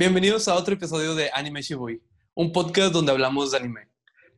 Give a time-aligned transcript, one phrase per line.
[0.00, 2.00] Bienvenidos a otro episodio de Anime Shibui,
[2.32, 3.90] un podcast donde hablamos de anime.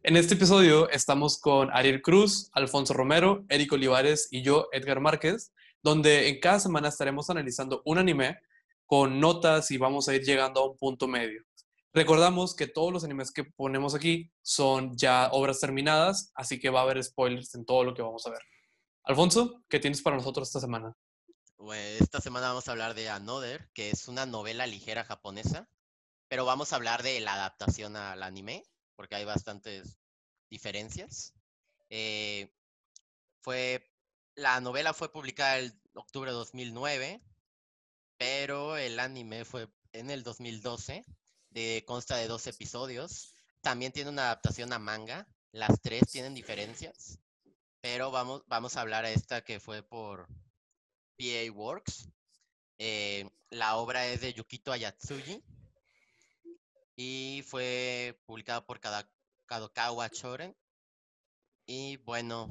[0.02, 5.52] En este episodio estamos con Ariel Cruz, Alfonso Romero, Eric Olivares y yo, Edgar Márquez,
[5.80, 8.40] donde en cada semana estaremos analizando un anime
[8.86, 11.44] con notas y vamos a ir llegando a un punto medio.
[11.94, 16.80] Recordamos que todos los animes que ponemos aquí son ya obras terminadas, así que va
[16.80, 18.40] a haber spoilers en todo lo que vamos a ver.
[19.04, 20.92] Alfonso, ¿qué tienes para nosotros esta semana?
[21.64, 25.68] Pues esta semana vamos a hablar de Another, que es una novela ligera japonesa,
[26.26, 28.64] pero vamos a hablar de la adaptación al anime,
[28.96, 29.96] porque hay bastantes
[30.50, 31.34] diferencias.
[31.88, 32.52] Eh,
[33.38, 33.88] fue,
[34.34, 37.22] la novela fue publicada en octubre de 2009,
[38.16, 41.04] pero el anime fue en el 2012,
[41.50, 43.36] de, consta de dos episodios.
[43.60, 47.20] También tiene una adaptación a manga, las tres tienen diferencias,
[47.80, 50.26] pero vamos, vamos a hablar a esta que fue por
[51.16, 52.08] PA Works.
[52.78, 55.42] Eh, la obra es de Yukito Ayatsuji
[56.96, 58.80] y fue publicada por
[59.46, 60.56] Kadokawa Shoren.
[61.66, 62.48] Y bueno,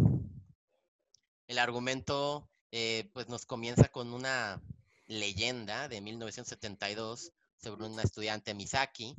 [1.47, 4.61] el argumento eh, pues nos comienza con una
[5.07, 9.15] leyenda de 1972 sobre una estudiante Misaki,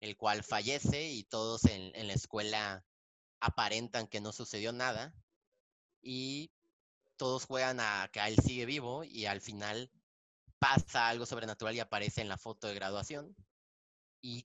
[0.00, 2.84] el cual fallece y todos en, en la escuela
[3.40, 5.14] aparentan que no sucedió nada.
[6.02, 6.50] Y
[7.22, 9.88] todos juegan a que él sigue vivo y al final
[10.58, 13.36] pasa algo sobrenatural y aparece en la foto de graduación.
[14.20, 14.44] Y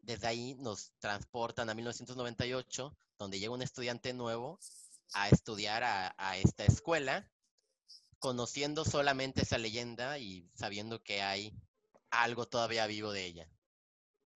[0.00, 4.60] desde ahí nos transportan a 1998, donde llega un estudiante nuevo
[5.14, 7.28] a estudiar a, esta escuela,
[8.20, 11.52] conociendo solamente esa leyenda y sabiendo que hay
[12.12, 13.50] algo todavía vivo de ella.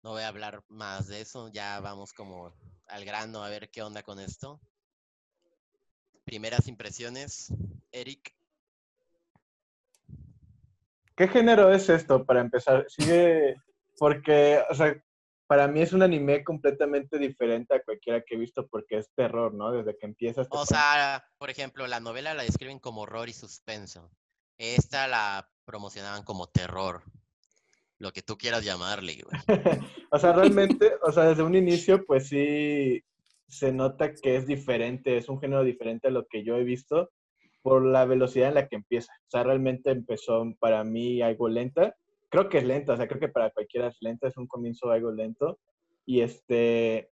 [0.03, 2.53] No voy a hablar más de eso, ya vamos como
[2.89, 4.61] al grano a ver qué onda con esto
[6.25, 7.53] primeras impresiones,
[7.93, 8.35] Eric.
[11.17, 12.87] ¿Qué género es esto para empezar?
[12.89, 13.57] Sigue,
[13.99, 15.01] porque, o sea,
[15.47, 19.55] para mí es un anime completamente diferente a cualquiera que he visto porque es terror,
[19.55, 19.71] ¿no?
[19.71, 20.43] Desde que empieza.
[20.51, 24.11] O sea, por ejemplo, la novela la describen como horror y suspenso.
[24.59, 27.03] Esta la promocionaban como terror.
[27.99, 29.41] Lo que tú quieras llamarle, güey.
[30.11, 33.05] o sea, realmente, o sea, desde un inicio, pues sí,
[33.49, 37.11] se nota que es diferente, es un género diferente a lo que yo he visto
[37.63, 39.13] por la velocidad en la que empieza.
[39.27, 41.95] O sea, realmente empezó para mí algo lenta.
[42.29, 44.91] Creo que es lenta, o sea, creo que para cualquiera es lenta, es un comienzo
[44.91, 45.59] algo lento.
[46.05, 47.11] Y este,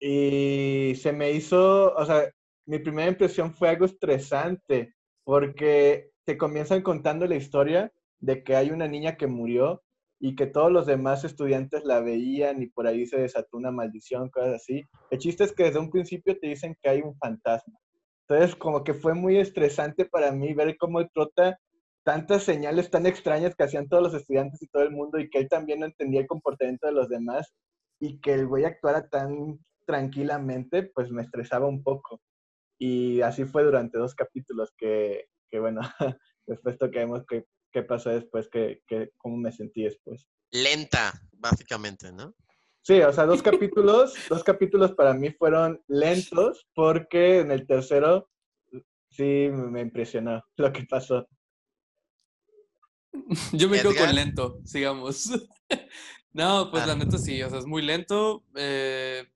[0.00, 2.30] y se me hizo, o sea,
[2.66, 4.94] mi primera impresión fue algo estresante,
[5.24, 9.82] porque te comienzan contando la historia de que hay una niña que murió
[10.18, 14.30] y que todos los demás estudiantes la veían y por ahí se desató una maldición,
[14.30, 14.82] cosas así.
[15.10, 17.74] El chiste es que desde un principio te dicen que hay un fantasma.
[18.28, 21.58] Entonces, como que fue muy estresante para mí ver cómo el prota
[22.04, 25.38] tantas señales tan extrañas que hacían todos los estudiantes y todo el mundo y que
[25.38, 27.52] él también no entendía el comportamiento de los demás
[28.00, 32.20] y que el güey actuara tan tranquilamente, pues me estresaba un poco.
[32.78, 35.80] Y así fue durante dos capítulos que, que bueno,
[36.46, 38.82] después tocaremos que qué pasó después, que,
[39.18, 40.26] cómo me sentí después.
[40.50, 42.34] Lenta, básicamente, ¿no?
[42.82, 48.28] Sí, o sea, dos capítulos, dos capítulos para mí fueron lentos porque en el tercero
[49.10, 51.26] sí me impresionó lo que pasó.
[53.52, 55.30] Yo me quedo con lento, sigamos.
[56.32, 56.96] no, pues la ah.
[56.96, 58.44] neta sí, o sea, es muy lento.
[58.54, 59.26] Eh,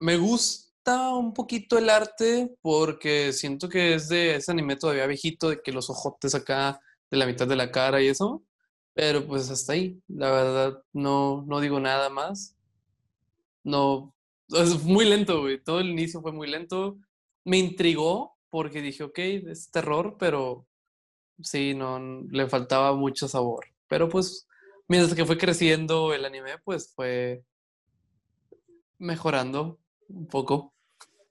[0.00, 5.48] me gusta un poquito el arte porque siento que es de ese anime todavía viejito,
[5.48, 6.80] de que los ojotes acá
[7.10, 8.42] de la mitad de la cara y eso.
[8.94, 12.56] Pero pues hasta ahí, la verdad, no, no digo nada más.
[13.64, 14.14] No,
[14.48, 15.44] es muy lento.
[15.64, 16.98] Todo el inicio fue muy lento.
[17.44, 20.66] Me intrigó porque dije, ok, es terror, pero
[21.42, 21.98] sí, no,
[22.30, 23.66] le faltaba mucho sabor.
[23.88, 24.48] Pero pues,
[24.88, 27.44] mientras que fue creciendo el anime, pues fue
[28.98, 29.78] mejorando
[30.08, 30.75] un poco.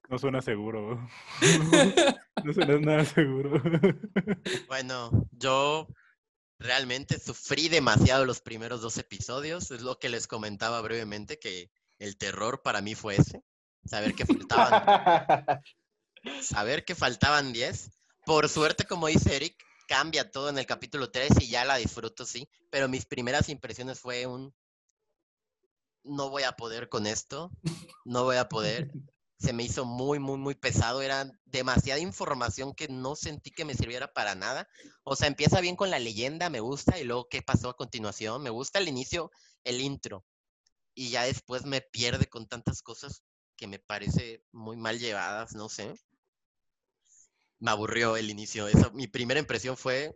[0.10, 1.08] No suena seguro.
[2.44, 3.60] No suena nada seguro.
[4.68, 5.88] Bueno, yo
[6.60, 9.72] realmente sufrí demasiado los primeros dos episodios.
[9.72, 13.42] Es lo que les comentaba brevemente, que el terror para mí fue ese.
[13.86, 15.64] Saber que faltaban.
[16.42, 17.90] saber que faltaban 10.
[18.26, 19.56] Por suerte, como dice Eric,
[19.88, 22.48] cambia todo en el capítulo 3 y ya la disfruto, sí.
[22.70, 24.54] Pero mis primeras impresiones fue un.
[26.04, 27.50] No voy a poder con esto.
[28.04, 28.92] No voy a poder
[29.46, 31.04] se me hizo muy, muy, muy pesado.
[31.04, 34.68] Era demasiada información que no sentí que me sirviera para nada.
[35.04, 38.42] O sea, empieza bien con la leyenda, me gusta, y luego qué pasó a continuación.
[38.42, 39.30] Me gusta el inicio,
[39.64, 40.26] el intro.
[40.96, 43.24] Y ya después me pierde con tantas cosas
[43.56, 45.94] que me parece muy mal llevadas, no sé.
[47.60, 48.68] Me aburrió el inicio.
[48.68, 50.16] Eso, mi primera impresión fue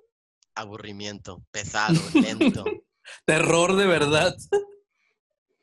[0.56, 2.66] aburrimiento, pesado, lento.
[3.25, 4.36] Terror de verdad.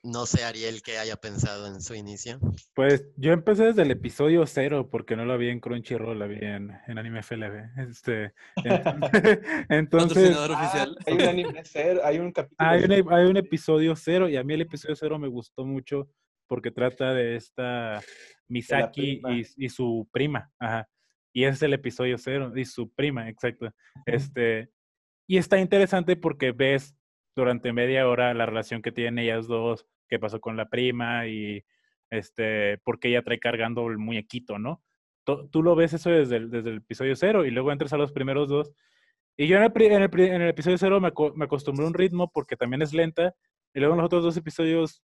[0.06, 2.38] No sé, Ariel, qué haya pensado en su inicio.
[2.74, 6.38] Pues yo empecé desde el episodio cero porque no lo vi en Crunchyroll, lo vi
[6.40, 7.88] en, en Anime FLV.
[7.88, 8.32] Este,
[9.68, 10.96] entonces, Ah, oficial.
[11.06, 12.56] hay un anime cero, hay un capítulo.
[12.70, 16.08] hay hay un episodio cero y a mí el episodio cero me gustó mucho
[16.46, 18.00] porque trata de esta
[18.48, 20.52] Misaki y, y su prima.
[20.60, 20.88] Ajá.
[21.34, 23.70] Y ese es el episodio cero, y su prima, exacto.
[24.06, 24.70] Este,
[25.28, 26.96] y está interesante porque ves
[27.36, 31.64] durante media hora la relación que tienen ellas dos, qué pasó con la prima y
[32.10, 34.82] este, por qué ella trae cargando el muñequito, ¿no?
[35.24, 38.12] Tú, lo ves eso desde el, desde el episodio cero y luego entras a los
[38.12, 38.72] primeros dos.
[39.36, 39.72] Y yo en el,
[40.20, 43.34] en el, episodio cero me, me acostumbré un ritmo porque también es lenta.
[43.74, 45.02] Y luego en los otros dos episodios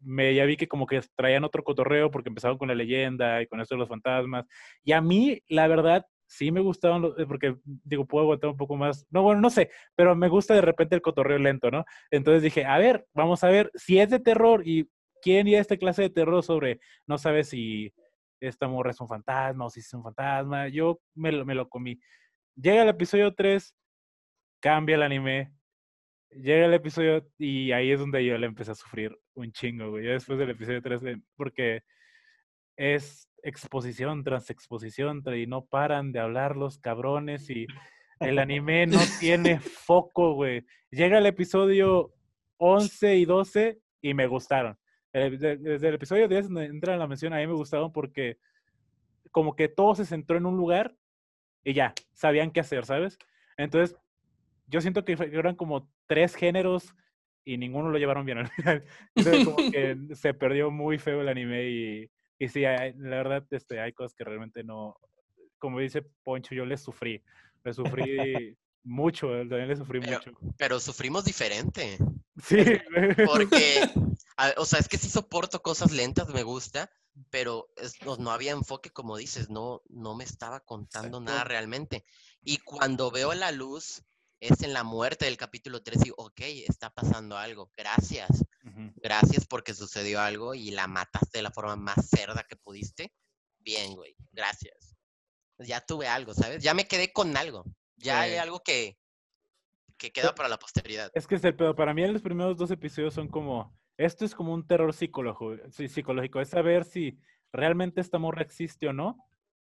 [0.00, 3.46] me ya vi que como que traían otro cotorreo porque empezaron con la leyenda y
[3.46, 4.46] con esto de los fantasmas.
[4.82, 8.56] Y a mí, la verdad, sí me gustaban, los- eh, porque digo, puedo aguantar un
[8.56, 9.06] poco más.
[9.10, 11.84] No, bueno, no sé, pero me gusta de repente el cotorreo lento, ¿no?
[12.10, 14.88] Entonces dije, a ver, vamos a ver si es de terror y
[15.22, 17.92] quién iría a esta clase de terror sobre, no sabes si
[18.40, 20.68] esta morra es un fantasma o si es un fantasma.
[20.68, 21.98] Yo me lo, comí.
[22.56, 23.74] Llega el episodio 3,
[24.60, 25.52] cambia el anime.
[26.30, 30.04] Llega el episodio y ahí es donde yo le empecé a sufrir un chingo, güey.
[30.06, 31.82] Ya después del episodio 3, eh, porque
[32.76, 37.66] es exposición tras exposición y no paran de hablar los cabrones y
[38.20, 40.64] el anime no tiene foco, güey.
[40.90, 42.12] Llega el episodio
[42.58, 44.76] 11 y 12 y me gustaron.
[45.12, 48.38] De- Desde el episodio 10 donde entra la mención, a mí me gustaron porque
[49.30, 50.96] como que todo se centró en un lugar
[51.64, 53.18] y ya, sabían qué hacer, ¿sabes?
[53.56, 53.96] Entonces,
[54.66, 56.94] yo siento que eran como tres géneros
[57.44, 58.84] y ninguno lo llevaron bien al final.
[59.14, 63.80] Entonces, como que se perdió muy feo el anime y, y sí, la verdad, este,
[63.80, 64.96] hay cosas que realmente no,
[65.58, 67.22] como dice Poncho, yo le sufrí,
[67.64, 70.32] le sufrí mucho, eh, también le sufrí Pero- mucho.
[70.56, 71.98] Pero sufrimos diferente.
[72.42, 72.58] Sí.
[73.26, 73.80] Porque,
[74.56, 76.90] o sea, es que sí soporto cosas lentas, me gusta,
[77.30, 82.04] pero es- no, no había enfoque, como dices, no, no me estaba contando nada realmente.
[82.42, 84.02] Y cuando veo la luz,
[84.40, 88.28] es en la muerte del capítulo 3 y, ok, está pasando algo, gracias.
[89.00, 93.12] Gracias porque sucedió algo y la mataste de la forma más cerda que pudiste.
[93.58, 94.96] Bien, güey, gracias.
[95.58, 96.62] Ya tuve algo, ¿sabes?
[96.62, 97.64] Ya me quedé con algo.
[97.96, 98.96] Ya hay algo que,
[99.96, 101.10] que queda para la posteridad.
[101.14, 101.74] Es que es el pedo.
[101.74, 103.76] Para mí, los primeros dos episodios son como.
[103.96, 106.40] Esto es como un terror psicológico.
[106.40, 107.18] Es saber si
[107.52, 109.28] realmente esta morra existe o no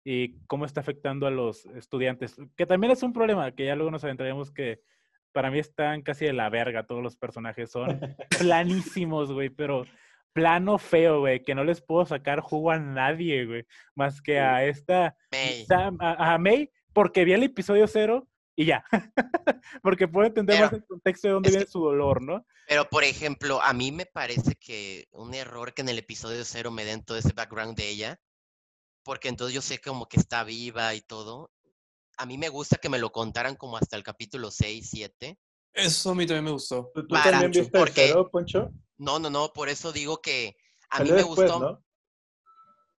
[0.06, 2.36] y cómo está afectando a los estudiantes.
[2.56, 4.82] Que también es un problema, que ya luego nos adentraremos que
[5.34, 7.70] para mí están casi de la verga todos los personajes.
[7.72, 8.00] Son
[8.40, 9.86] planísimos, güey, pero
[10.32, 13.66] plano feo, güey, que no les puedo sacar jugo a nadie, güey,
[13.96, 15.66] más que a esta May.
[15.66, 18.84] Sam- a, a May, porque vi el episodio cero y ya.
[19.84, 22.46] porque puedo entender más el contexto de dónde que- viene su dolor, ¿no?
[22.68, 26.72] Pero, por ejemplo, a mí me parece que un error que en el episodio cero
[26.72, 28.20] me den todo ese background de ella,
[29.04, 31.52] porque entonces yo sé como que está viva y todo.
[32.18, 35.40] A mí me gusta que me lo contaran como hasta el capítulo 6, 7.
[35.74, 36.92] Eso a mí también me gustó.
[36.94, 38.72] ¿Tú, tú Para- también viste el porque- cero, Poncho?
[38.98, 40.56] No, no, no, por eso digo que
[40.90, 41.60] a mí me después, gustó.
[41.60, 41.84] ¿no?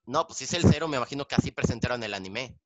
[0.06, 2.58] No, pues si es el cero, me imagino que así presentaron el anime.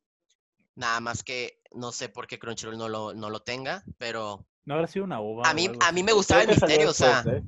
[0.75, 4.75] Nada más que no sé por qué Crunchyroll no lo, no lo tenga, pero No
[4.75, 5.49] habrá sido una ova.
[5.49, 7.43] a mí, a mí me gustaba el misterio, o sea, ¿eh?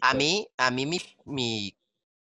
[0.00, 1.76] A mí, a mí mi, mi,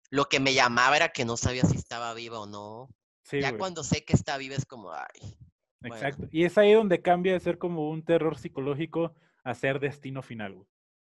[0.10, 2.90] lo que me llamaba era que no sabía si estaba viva o no.
[3.24, 5.38] Sí, ya güey, cuando sé que está viva es como, ay,
[5.82, 5.96] bueno.
[5.96, 6.28] Exacto.
[6.32, 10.54] Y es ahí donde cambia de ser como un terror psicológico a ser destino final,
[10.56, 10.68] güey.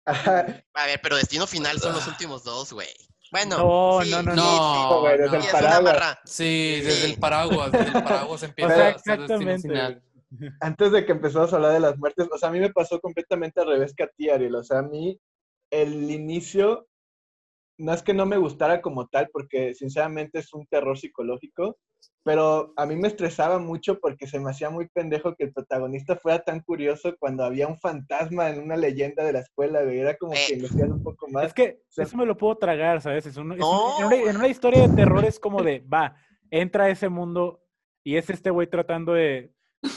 [0.05, 2.87] Ajá, A ver, pero Destino Final son los últimos dos, güey.
[3.31, 5.43] Bueno, No, sí, no, no, sí, desde no.
[5.43, 6.17] el paraguas.
[6.25, 9.67] Sí, desde el paraguas, desde el paraguas empieza O sea, a ser destino exactamente.
[9.67, 10.03] final.
[10.61, 12.99] Antes de que empezamos a hablar de las muertes, o sea, a mí me pasó
[12.99, 14.55] completamente al revés que a ti, Ariel.
[14.55, 15.19] O sea, a mí
[15.69, 16.87] el inicio
[17.79, 21.77] no es que no me gustara como tal, porque sinceramente es un terror psicológico,
[22.23, 26.15] pero a mí me estresaba mucho porque se me hacía muy pendejo que el protagonista
[26.17, 29.99] fuera tan curioso cuando había un fantasma en una leyenda de la escuela, güey.
[29.99, 30.37] Era como Eh.
[30.47, 31.45] que investigar un poco más.
[31.47, 33.25] Es que eso me lo puedo tragar, ¿sabes?
[33.25, 36.15] Es un- es un- en, una, en una historia de terror es como de, va,
[36.51, 37.63] entra a ese mundo
[38.03, 39.53] y es este güey tratando de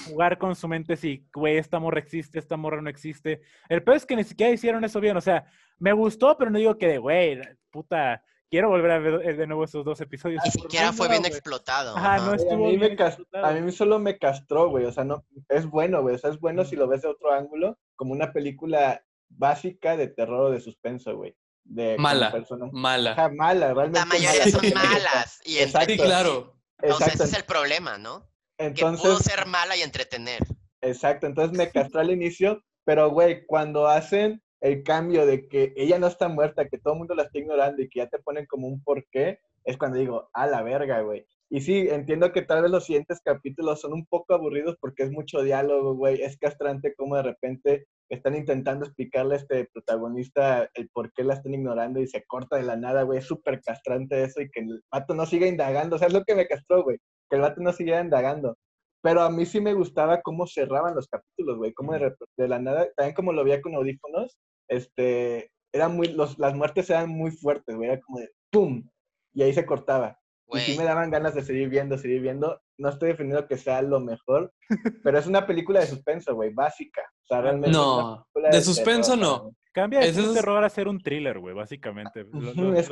[0.09, 3.41] jugar con su mente si, güey, esta morra existe, esta morra no existe.
[3.69, 5.45] El peor es que ni siquiera hicieron eso bien, o sea,
[5.83, 9.47] me gustó, pero no digo que de, güey, puta, quiero volver a ver eh, de
[9.47, 10.43] nuevo esos dos episodios.
[10.45, 11.97] Ni siquiera fue bien explotado.
[11.97, 13.47] Ajá, no es- Güey, a, estuvo mí me bien cas- explotado.
[13.47, 14.85] a mí solo me castró, güey.
[14.85, 16.15] O sea, no, es bueno, güey.
[16.15, 20.09] O sea, es bueno si lo ves de otro ángulo, como una película básica de
[20.09, 21.35] terror o de suspenso, güey.
[21.65, 23.13] De Mala, persona- mala.
[23.13, 23.99] Ajá, mala, realmente.
[24.01, 24.51] La mayoría mala.
[24.51, 25.41] son malas.
[25.45, 25.93] Y Exacto.
[25.93, 26.57] Sí, claro.
[26.83, 28.29] O sea, ese es el problema, ¿no?
[28.59, 30.41] Que Entonces, pudo ser mala y entretener.
[30.81, 31.27] exacto.
[31.27, 36.07] Entonces me castró al inicio, pero, güey, cuando hacen el cambio de que ella no
[36.07, 38.69] está muerta, que todo el mundo la está ignorando y que ya te ponen como
[38.69, 41.27] un porqué, es cuando digo, a la verga, güey.
[41.51, 45.11] Y sí, entiendo que tal vez los siguientes capítulos son un poco aburridos porque es
[45.11, 46.23] mucho diálogo, güey.
[46.23, 51.35] Es castrante como de repente están intentando explicarle a este protagonista el por qué la
[51.35, 53.19] están ignorando y se corta de la nada, güey.
[53.19, 55.97] Es súper castrante eso y que el vato no siga indagando.
[55.97, 56.99] O sea, es lo que me castró, güey.
[57.29, 58.57] Que el vato no siga indagando.
[59.03, 61.75] Pero a mí sí me gustaba cómo cerraban los capítulos, güey.
[61.75, 64.39] Cómo de, de, la nada, también como lo veía con audífonos,
[64.69, 67.89] este, era muy, los, las muertes eran muy fuertes, güey.
[67.91, 68.89] Era como de ¡pum!
[69.33, 70.19] Y ahí se cortaba.
[70.55, 72.61] Y sí me daban ganas de seguir viendo, seguir viendo.
[72.77, 74.53] No estoy definiendo que sea lo mejor,
[75.05, 77.03] pero es una película de suspenso, güey, básica.
[77.25, 77.71] O sea, realmente.
[77.71, 79.55] No, de, suspenso no.
[79.73, 82.27] Cambia de un terror a ser un thriller, güey, básicamente.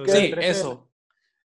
[0.06, 0.90] sí, eso.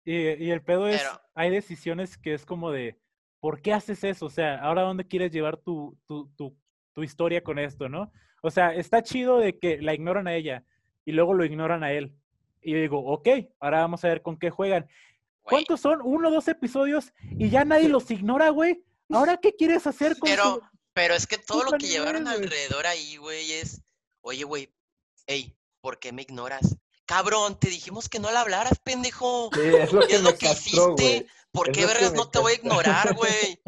[0.04, 3.00] Y, y, el pedo es, hay decisiones que es como de,
[3.40, 4.26] ¿por qué haces eso?
[4.26, 6.58] O sea, ahora dónde quieres llevar tu, tu, tu,
[6.94, 8.12] tu historia con esto, ¿no?
[8.42, 10.64] O sea, está chido de que la ignoran a ella
[11.06, 12.14] y luego lo ignoran a él.
[12.62, 13.28] Y digo, ok,
[13.60, 14.88] ahora vamos a ver con qué juegan.
[15.42, 16.00] ¿Cuántos son?
[16.04, 18.84] Uno o dos episodios y ya nadie los ignora, güey.
[19.10, 20.62] ¿Ahora qué quieres hacer con Pero,
[20.94, 23.82] pero es que todo lo que llevaron alrededor ahí, güey, es,
[24.22, 24.72] oye, güey,
[25.28, 26.78] hey, ¿por qué me ignoras?
[27.06, 29.50] Cabrón, te dijimos que no la hablaras, pendejo.
[29.54, 31.28] Sí, es lo que, es lo que hiciste.
[31.52, 33.60] ¿Por qué vergas no te voy a ignorar, güey?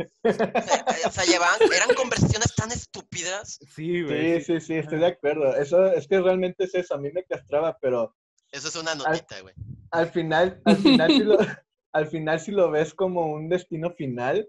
[1.06, 3.60] o sea, llevaban, eran conversaciones tan estúpidas.
[3.76, 4.42] Sí, güey.
[4.42, 5.56] Sí, sí, sí, estoy de acuerdo.
[5.56, 6.96] Eso es que realmente es eso.
[6.96, 8.16] A mí me castraba, pero.
[8.52, 9.54] Eso es una notita, güey.
[9.92, 11.38] Al, final, al final, si lo,
[11.94, 14.48] al final, si lo ves como un destino final,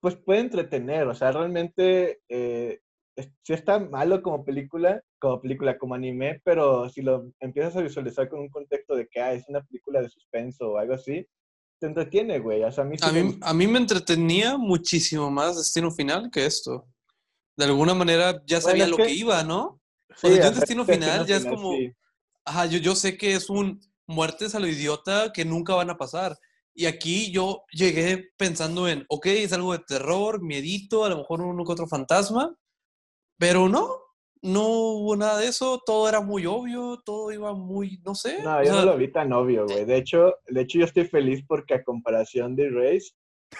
[0.00, 1.06] pues puede entretener.
[1.06, 2.80] O sea, realmente eh,
[3.42, 8.28] sí está malo como película, como película, como anime, pero si lo empiezas a visualizar
[8.28, 11.26] con un contexto de que ah, es una película de suspenso o algo así,
[11.80, 12.62] te entretiene, güey.
[12.62, 16.44] O sea, a, mí, a, mí, a mí me entretenía muchísimo más Destino Final que
[16.44, 16.86] esto.
[17.56, 19.10] De alguna manera ya sabía lo que...
[19.10, 19.80] iba, ¿no?
[20.16, 21.72] Sí, o sea, Destino Final ya es como...
[22.44, 25.96] Ajá, yo, yo sé que es un muertes a lo idiota que nunca van a
[25.96, 26.38] pasar.
[26.74, 31.40] Y aquí yo llegué pensando en, ok, es algo de terror, miedito, a lo mejor
[31.40, 32.54] uno que otro fantasma,
[33.38, 33.98] pero no,
[34.42, 38.42] no hubo nada de eso, todo era muy obvio, todo iba muy, no sé.
[38.42, 39.84] No, yo no lo vi tan obvio, güey.
[39.84, 43.10] De hecho, de hecho yo estoy feliz porque a comparación de Race,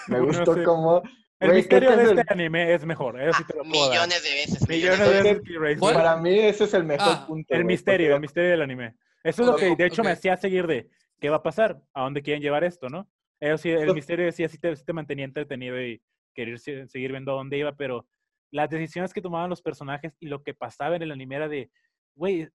[0.07, 1.01] me gustó como...
[1.39, 4.69] El misterio de este anime es mejor, eso sí te lo puedo Millones de veces.
[4.69, 5.79] Millones de veces que Race.
[5.79, 7.51] Para mí ese es el mejor ah, punto.
[7.55, 8.95] El misterio, el misterio del anime.
[9.23, 10.87] Eso es lo que de hecho me hacía seguir de,
[11.19, 11.81] ¿qué va a pasar?
[11.95, 13.09] ¿A dónde quieren llevar esto, no?
[13.39, 15.99] Eso sí, el misterio decía, sí te, sí te mantenía entretenido y
[16.35, 18.05] querer seguir viendo a dónde iba, pero
[18.51, 21.71] las decisiones que tomaban los personajes y lo que pasaba en el anime era de,
[22.15, 22.49] güey.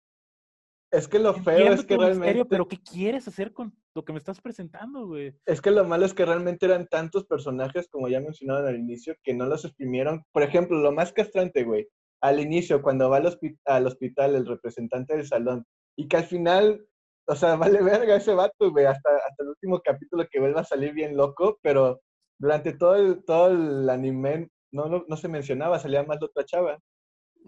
[0.92, 2.46] Es que lo feo es que realmente.
[2.46, 5.34] pero ¿qué quieres hacer con lo que me estás presentando, güey?
[5.46, 9.16] Es que lo malo es que realmente eran tantos personajes, como ya mencionaron al inicio,
[9.24, 10.24] que no los exprimieron.
[10.32, 11.88] Por ejemplo, lo más castrante, güey,
[12.22, 15.66] al inicio, cuando va al, al hospital el representante del salón,
[15.98, 16.86] y que al final,
[17.28, 20.66] o sea, vale verga ese vato, güey, hasta, hasta el último capítulo que vuelva a
[20.66, 22.02] salir bien loco, pero
[22.40, 26.44] durante todo el, todo el anime no, no, no se mencionaba, salía más de otra
[26.44, 26.80] chava.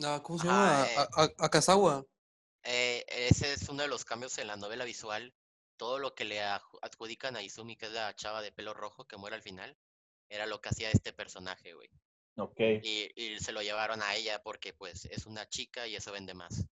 [0.04, 0.86] Ah, ¿Cómo se llama?
[0.86, 2.06] Eh, Akazawa.
[2.64, 5.34] Eh, ese es uno de los cambios en la novela visual.
[5.78, 9.18] Todo lo que le adjudican a Izumi, que es la chava de pelo rojo que
[9.18, 9.76] muere al final,
[10.30, 11.90] era lo que hacía este personaje, güey.
[12.38, 12.60] Ok.
[12.84, 16.34] Y, y, se lo llevaron a ella porque, pues, es una chica y eso vende
[16.34, 16.68] más.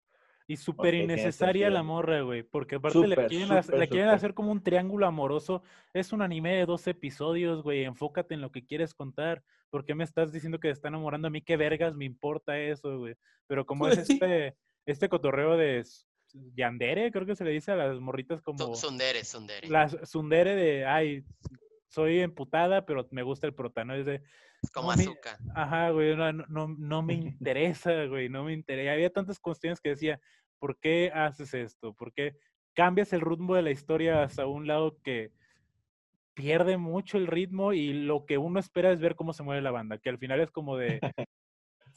[0.47, 5.63] Y súper innecesaria la morra, güey, porque aparte le, quieren, hacer como un triángulo amoroso.
[5.93, 9.43] Es un anime de dos episodios, güey, enfócate en lo que quieres contar.
[9.73, 11.41] ¿Por qué me estás diciendo que te está enamorando a mí?
[11.41, 13.15] ¿Qué vergas me importa eso, güey?
[13.47, 15.83] Pero como es este, este cotorreo de
[16.55, 18.75] Yandere, creo que se le dice a las morritas como...
[18.75, 19.67] Sundere, Sundere.
[19.67, 21.25] Las Sundere de, ay,
[21.87, 23.95] soy emputada, pero me gusta el prota, ¿no?
[23.95, 24.21] Es de...
[24.71, 25.39] Como azúcar.
[25.55, 28.93] ajá, güey, no, no, no, me interesa, güey, no me interesa.
[28.93, 30.21] Había tantas cuestiones que decía,
[30.59, 31.95] ¿por qué haces esto?
[31.95, 32.37] ¿Por qué
[32.75, 35.31] cambias el ritmo de la historia hasta un lado que
[36.33, 39.71] pierde mucho el ritmo y lo que uno espera es ver cómo se mueve la
[39.71, 40.99] banda, que al final es como de,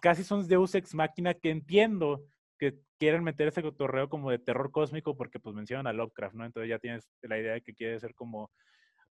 [0.02, 2.24] casi son Deus Ex Máquina que entiendo
[2.58, 6.44] que quieren meter ese cotorreo como de terror cósmico porque pues mencionan a Lovecraft, ¿no?
[6.44, 8.50] Entonces ya tienes la idea de que quiere ser como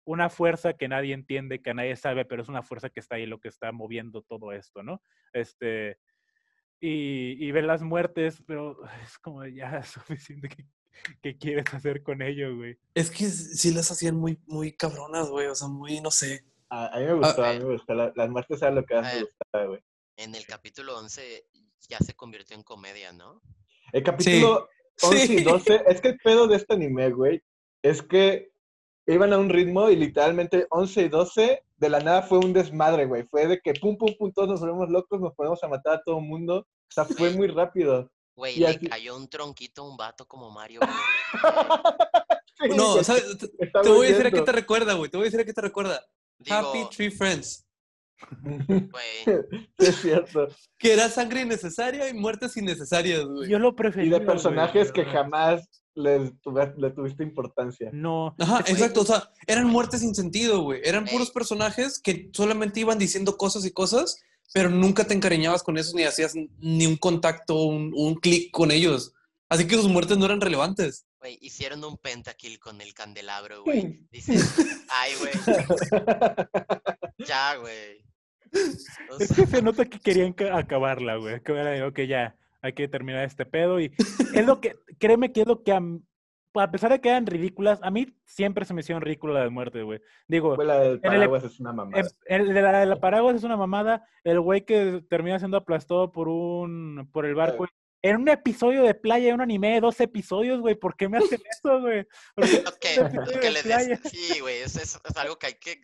[0.06, 3.26] una fuerza que nadie entiende, que nadie sabe, pero es una fuerza que está ahí
[3.26, 5.02] lo que está moviendo todo esto, ¿no?
[5.34, 5.98] Este,
[6.80, 10.66] y, y ver las muertes, pero es como ya suficiente que
[11.22, 12.78] ¿Qué quieres hacer con ello, güey?
[12.94, 15.48] Es que sí las hacían muy, muy cabronas, güey.
[15.48, 16.46] O sea, muy, no sé.
[16.70, 17.94] A, mí me gustó, a, mí me gustó.
[17.94, 19.84] las muertes eran lo que más me gustaba, güey.
[20.18, 21.46] En el capítulo 11
[21.88, 23.42] ya se convirtió en comedia, ¿no?
[23.92, 24.70] El capítulo
[25.02, 27.42] 11 y 12, es que el pedo de este anime, güey,
[27.82, 28.52] es que
[29.08, 33.06] iban a un ritmo y literalmente 11 y 12 de la nada fue un desmadre,
[33.06, 33.24] güey.
[33.24, 36.04] Fue de que pum, pum, pum, todos nos volvemos locos, nos ponemos a matar a
[36.04, 36.60] todo el mundo.
[36.60, 38.12] O sea, fue muy rápido.
[38.40, 40.80] Güey, Y le así- cayó un tronquito a un vato como Mario.
[42.62, 43.38] Sí, No, ¿sabes?
[43.38, 45.10] Te, voy a decir a qué te recuerda, güey.
[45.10, 46.06] Te voy a decir a qué te recuerda.
[46.50, 47.66] Happy Tree Friends.
[48.30, 48.90] güey,
[49.80, 50.48] Sí, es cierto.
[50.78, 53.50] Que era sangre innecesaria y muertes innecesarias, güey.
[53.50, 54.20] Yo lo Y prefería.
[54.20, 57.92] de personajes güey, que jamás les tuve- le tuviste importancia.
[57.94, 58.36] No.
[58.38, 59.02] Ajá, exacto.
[59.02, 60.82] O sea, eran muertes sin sentido, güey.
[60.84, 64.18] Eran puros personajes que solamente iban diciendo cosas y cosas,
[64.54, 68.72] pero nunca te encariñabas con esos ni hacías ni un contacto, un, un clic con
[68.72, 69.14] ellos.
[69.50, 71.06] Así que sus muertes no eran relevantes.
[71.20, 74.06] güey, hicieron un pentakill con el candelabro, güey.
[74.12, 74.56] Dices,
[74.90, 75.34] ay, güey,
[77.28, 78.04] ya, güey.
[79.12, 81.42] O Es que se nota que querían ca- acabarla, güey.
[81.42, 83.80] Que era de, ok, ya, hay que terminar este pedo.
[83.80, 83.92] Y
[84.34, 85.82] es lo que, créeme que es lo que, a,
[86.56, 89.84] a pesar de que eran ridículas, a mí siempre se me hicieron ridículas las muertes,
[89.84, 90.02] güey.
[90.28, 92.08] Digo, Fue la del En el ep- paraguas, es una mamada.
[92.26, 94.06] el de la, de la Paraguas es una mamada.
[94.24, 97.68] El güey que termina siendo aplastado por un, por el barco.
[98.02, 100.76] En un episodio de playa, en un anime de dos episodios, güey.
[100.76, 102.06] ¿Por qué me hacen eso, güey?
[102.34, 103.88] ¿Por qué lo que, un episodio lo de que les playa?
[104.02, 105.82] des- Sí, güey, es, es algo que hay que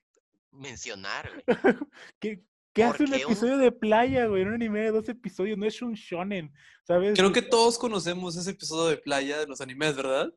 [0.51, 1.43] mencionar, güey.
[2.19, 2.43] ¿Qué,
[2.73, 4.41] qué hace un ¿Por qué un- episodio de playa, güey?
[4.43, 5.57] En un anime de dos episodios.
[5.57, 6.53] No es un shonen,
[6.83, 7.17] ¿sabes?
[7.17, 10.33] Creo que todos conocemos ese episodio de playa de los animes, ¿verdad?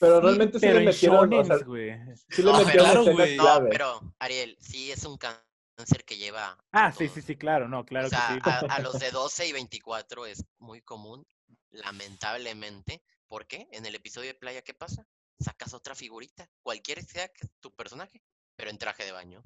[0.00, 1.90] Pero realmente sí pero le metieron, o sea, shonens, güey.
[2.30, 3.36] sí le No, metieron claro, güey.
[3.36, 6.52] No, pero, Ariel, sí es un cáncer que lleva.
[6.52, 8.40] a Ah, sí, sí, sí, claro, no, claro o sea, que sí.
[8.44, 11.26] a, a los de 12 y 24 es muy común,
[11.70, 13.02] lamentablemente.
[13.28, 13.68] ¿Por qué?
[13.72, 15.06] En el episodio de playa, ¿qué pasa?
[15.38, 18.22] Sacas otra figurita, cualquiera sea que tu personaje,
[18.56, 19.42] pero en traje de baño.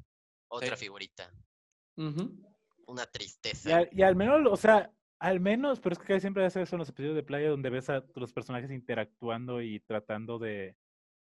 [0.48, 0.84] Otra Sí.
[0.84, 1.30] figurita.
[1.96, 3.76] Una Y, tristeza.
[3.76, 6.76] al, y al menos, o sea, al menos, pero es que casi siempre hace eso
[6.76, 10.76] en los episodios de playa donde ves a los personajes interactuando y tratando de,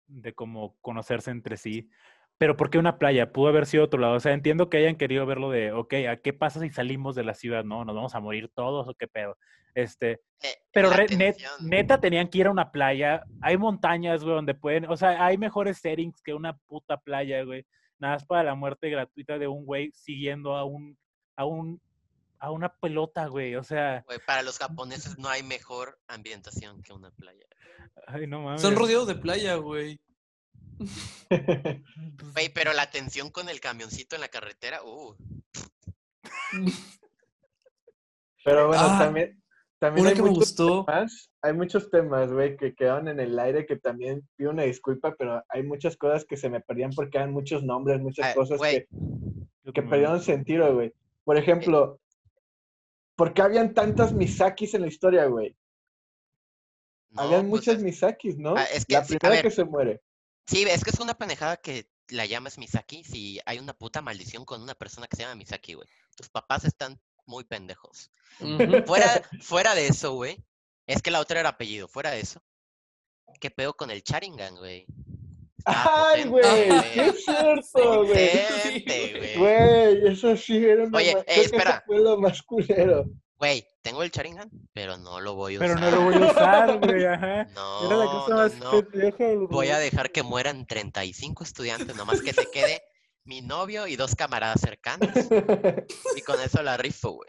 [0.06, 1.88] de como conocerse entre sí.
[2.36, 3.32] Pero ¿por qué una playa?
[3.32, 4.14] Pudo haber sido otro lado.
[4.14, 7.22] O sea, entiendo que hayan querido verlo de, ok, ¿a qué pasa si salimos de
[7.22, 7.62] la ciudad?
[7.64, 7.84] ¿No?
[7.84, 9.38] ¿Nos vamos a morir todos o qué pedo?
[9.74, 13.22] Este, Eh, Pero re- net- neta tenían que ir a una playa.
[13.40, 14.86] Hay montañas, güey, donde pueden.
[14.86, 17.64] O sea, hay mejores settings que una puta playa, güey.
[18.00, 20.98] Nada más para la muerte gratuita de un güey siguiendo a un.
[21.36, 21.80] a un.
[22.44, 23.56] A una pelota, güey.
[23.56, 24.02] O sea.
[24.06, 27.46] Güey, para los japoneses no hay mejor ambientación que una playa.
[28.06, 28.60] Ay, no mames.
[28.60, 30.00] Son rodeados de playa, güey.
[32.34, 35.16] Güey, pero la tensión con el camioncito en la carretera, uh.
[38.44, 39.42] Pero bueno, Ah, también,
[39.78, 40.84] también Una hay que me muchos gustó.
[40.84, 45.14] temas, hay muchos temas, güey, que quedaron en el aire que también pido una disculpa,
[45.18, 48.60] pero hay muchas cosas que se me perdían porque eran muchos nombres, muchas Ah, cosas
[48.60, 48.86] que,
[49.72, 50.92] que perdieron sentido, güey.
[51.24, 52.00] Por ejemplo,
[53.16, 55.56] ¿por qué habían tantas Misakis en la historia, güey?
[57.10, 58.54] No, habían pues muchas es- Misakis, ¿no?
[58.56, 59.42] Ah, es que la primera ver.
[59.42, 60.02] que se muere.
[60.46, 64.44] Sí, es que es una pendejada que la llamas Misaki si hay una puta maldición
[64.44, 65.88] con una persona que se llama Misaki, güey.
[66.16, 68.10] Tus papás están muy pendejos.
[68.86, 70.44] Fuera, fuera de eso, güey.
[70.86, 71.88] Es que la otra era apellido.
[71.88, 72.42] Fuera de eso.
[73.40, 74.86] ¿Qué pedo con el Sharingan, güey?
[75.66, 76.44] ¡Ay, güey!
[76.92, 78.84] ¡Sí es cierto, güey!
[78.84, 79.36] Güey.
[79.38, 80.98] Güey, eso sí era una...
[80.98, 81.82] Oye, eso espera.
[81.86, 83.04] fue lo más culero.
[83.38, 85.90] Güey, tengo el Sharingan, pero no lo voy a Pero usar.
[85.92, 87.04] no lo voy a usar, güey.
[87.04, 87.44] Ajá.
[87.54, 89.48] No, Era la cosa no, más no.
[89.48, 92.82] Voy a dejar que mueran 35 estudiantes, nomás que se quede
[93.24, 95.08] mi novio y dos camaradas cercanos.
[96.16, 97.28] Y con eso la rifo, güey.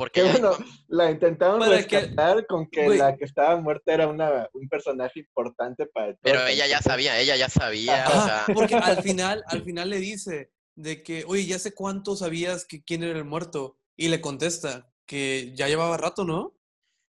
[0.00, 4.48] Porque bueno, con- la intentaron que- rescatar con que la que estaba muerta era una,
[4.54, 8.44] un personaje importante para el Pero todo ella ya sabía, ella ya sabía, o sea,
[8.54, 12.82] porque al final, al final le dice de que, oye, ya sé cuánto sabías que
[12.82, 13.76] quién era el muerto.
[13.94, 16.56] Y le contesta que ya llevaba rato, ¿no?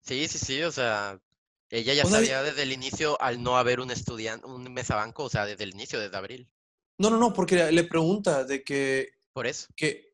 [0.02, 1.22] sí, sí, sí, o sea,
[1.70, 5.26] ella ya O sea, sabía desde el inicio al no haber un estudiante, un mesabanco,
[5.26, 6.50] o sea, desde el inicio, desde abril.
[6.98, 9.68] No, no, no, porque le pregunta de que, Por eso.
[9.76, 10.09] que,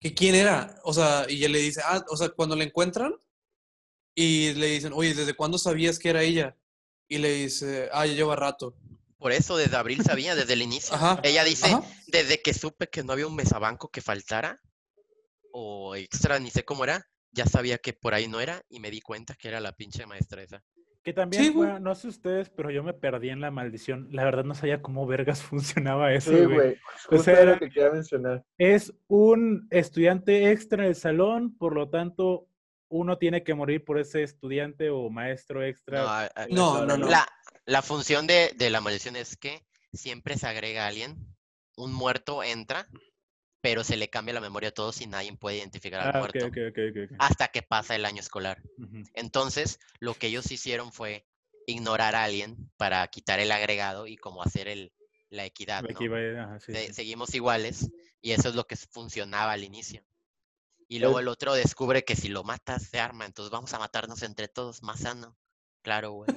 [0.00, 0.80] que quién era.
[0.84, 3.14] O sea, y él le dice, ah, o sea, cuando le encuentran
[4.14, 6.56] y le dicen, oye, ¿desde cuándo sabías que era ella?
[7.08, 8.76] Y le dice, ah, ya lleva rato.
[9.18, 10.94] Por eso desde abril sabía, desde el inicio.
[10.94, 11.84] Ajá, Ella dice, Ajá.
[12.06, 14.62] desde que supe que no había un mesabanco que faltara,
[15.52, 18.90] o extra, ni sé cómo era, ya sabía que por ahí no era, y me
[18.90, 20.64] di cuenta que era la pinche maestra esa.
[21.02, 21.70] Que también, Sí, güey.
[21.70, 24.08] bueno, no sé ustedes, pero yo me perdí en la maldición.
[24.12, 26.54] La verdad no sabía cómo vergas funcionaba eso, Sí, güey.
[26.56, 26.76] güey.
[27.10, 28.44] O sea, era lo que quería mencionar.
[28.58, 32.46] Es un estudiante extra en el salón, por lo tanto,
[32.88, 36.02] uno tiene que morir por ese estudiante o maestro No, extra.
[36.02, 37.08] a- a- en la No, no, no.
[37.08, 37.26] La,
[37.64, 41.16] la función de, de la maldición es que siempre se agrega a alguien,
[41.76, 42.86] un muerto entra,
[43.60, 46.46] pero se le cambia la memoria a todos y nadie puede identificar al Ah, muerto
[46.46, 47.18] ok, ok, ok, ok.
[47.18, 48.62] hasta que pasa el año escolar.
[49.14, 51.24] Entonces, lo que ellos hicieron fue
[51.66, 54.92] ignorar a alguien para quitar el agregado y como hacer el,
[55.30, 56.12] la equidad, Aquí ¿no?
[56.12, 56.92] va, ajá, sí, De- sí.
[56.94, 57.90] seguimos iguales
[58.22, 60.02] y eso es lo que funcionaba al inicio.
[60.88, 63.78] Y luego El- el otro descubre que si lo matas se arma, entonces vamos a
[63.78, 65.36] matarnos entre todos, más sano.
[65.82, 66.30] Claro, güey.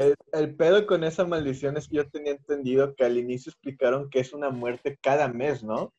[0.00, 4.08] El, el pedo con esa maldición es que yo tenía entendido que al inicio explicaron
[4.08, 5.92] que es una muerte cada mes, ¿no?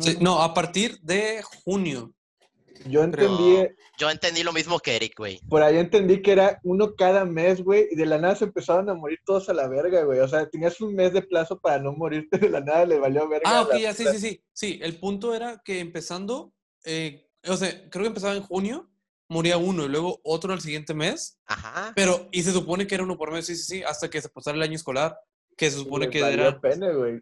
[0.00, 2.12] Sí, no, a partir de junio.
[2.88, 5.40] Yo entendí, Yo entendí lo mismo que Eric, güey.
[5.48, 8.90] por ahí entendí que era uno cada mes, güey, y de la nada se empezaron
[8.90, 10.18] a morir todos a la verga, güey.
[10.18, 13.28] O sea, tenías un mes de plazo para no morirte, de la nada le valió
[13.28, 13.48] verga.
[13.48, 14.42] Ah, a ok, ya, sí, sí, sí.
[14.52, 16.52] Sí, el punto era que empezando,
[16.84, 18.90] eh, o sea, creo que empezaba en junio,
[19.28, 21.92] moría uno y luego otro al siguiente mes, Ajá.
[21.94, 24.28] pero, y se supone que era uno por mes, sí, sí, sí, hasta que se
[24.28, 25.18] pasara el año escolar,
[25.56, 26.60] que se supone que era...
[26.60, 27.20] pena, güey.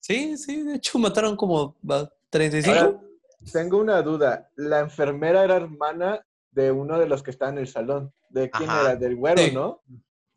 [0.00, 2.76] Sí, sí, de hecho mataron como va, 35.
[2.76, 3.00] Ahora,
[3.52, 4.50] tengo una duda.
[4.56, 8.12] La enfermera era hermana de uno de los que está en el salón.
[8.30, 8.80] ¿De quién Ajá.
[8.82, 8.96] era?
[8.96, 9.52] Del güero, Sí.
[9.52, 9.82] ¿no?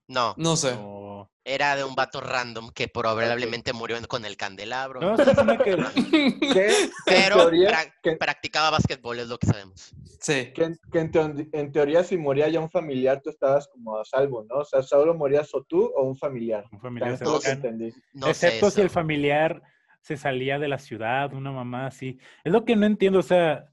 [0.07, 0.75] No, No sé.
[0.75, 5.01] No, era de un vato random que probablemente murió con el candelabro.
[5.01, 5.71] no se supone que
[6.53, 9.91] Que, Pero en teoría, pra- que, practicaba básquetbol, es lo que sabemos.
[10.19, 10.51] Sí.
[10.53, 13.97] que en, que en teo- en teoría si moría ya un familiar, tú estabas como
[13.97, 14.57] a salvo, ¿no?
[14.57, 16.65] O sea, solo morías o tú o un familiar.
[16.71, 17.39] un familiar cercano.
[17.45, 17.93] entendí.
[18.13, 19.63] No Excepto sé si el familiar
[20.01, 22.19] se salía de la ciudad, una mamá así.
[22.43, 23.70] Es lo que no entiendo, o sea,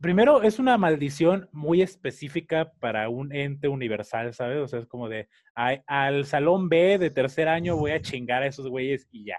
[0.00, 4.58] primero es una maldición muy específica para un ente universal, ¿sabes?
[4.58, 8.42] O sea, es como de, "Ay, al salón B de tercer año voy a chingar
[8.42, 9.38] a esos güeyes y ya.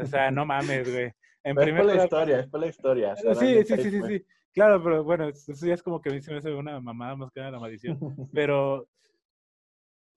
[0.00, 1.12] O sea, no mames, güey.
[1.44, 3.16] En Pero es primer por la historia, es por la historia.
[3.16, 4.24] Sí, sí, sí, sí, sí.
[4.52, 7.16] Claro, pero bueno, eso ya es como que a mí se me hace una mamada
[7.16, 7.98] más que nada la maldición.
[8.34, 8.86] Pero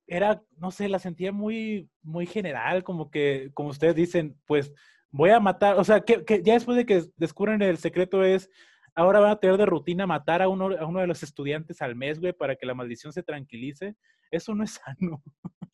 [0.08, 4.74] era, no sé, la sentía muy, muy general, como que, como ustedes dicen, pues
[5.10, 8.50] voy a matar, o sea, que, que ya después de que descubren el secreto es,
[8.96, 11.96] ahora van a tener de rutina matar a uno, a uno de los estudiantes al
[11.96, 13.96] mes, güey, para que la maldición se tranquilice.
[14.32, 15.22] Eso no es sano,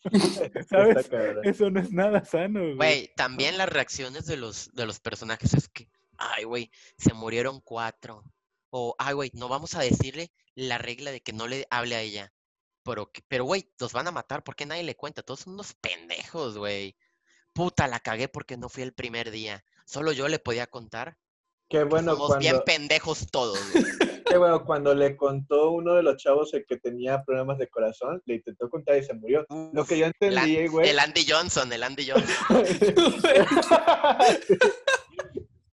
[0.70, 1.10] ¿sabes?
[1.44, 2.76] Eso no es nada sano, güey.
[2.76, 7.62] Güey, también las reacciones de los, de los personajes es que, ay, güey, se murieron
[7.62, 8.24] cuatro.
[8.72, 12.02] O, ay, güey, no vamos a decirle la regla de que no le hable a
[12.02, 12.34] ella.
[12.84, 15.22] Pero, pero, güey, los van a matar porque nadie le cuenta.
[15.22, 16.96] Todos son unos pendejos, güey.
[17.54, 19.64] Puta, la cagué porque no fui el primer día.
[19.86, 21.18] Solo yo le podía contar.
[21.72, 23.58] Qué bueno, Somos bien cuando, pendejos todos,
[24.28, 28.22] qué bueno, cuando le contó uno de los chavos el que tenía problemas de corazón,
[28.26, 29.46] le intentó contar y se murió.
[29.72, 30.90] Lo que yo entendí, güey.
[30.90, 32.36] el Andy Johnson, el Andy Johnson.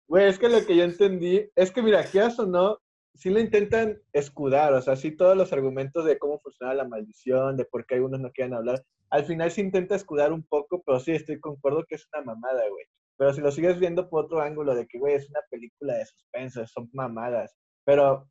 [0.07, 2.79] Güey, es que lo que yo entendí es que, mira, quieras o no,
[3.15, 7.59] sí lo intentan escudar, o sea, sí todos los argumentos de cómo funciona la maldición,
[7.59, 10.99] de por qué algunos no quieren hablar, al final se intenta escudar un poco, pero
[10.99, 12.87] sí, estoy concuerdo que es una mamada, güey.
[13.19, 16.07] Pero si lo sigues viendo por otro ángulo de que, güey, es una película de
[16.07, 17.55] suspenso, son mamadas.
[17.85, 18.29] Pero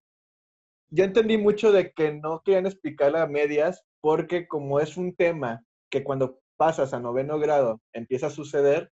[0.89, 5.62] yo entendí mucho de que no querían explicarla a medias, porque como es un tema
[5.91, 8.89] que cuando pasas a noveno grado empieza a suceder,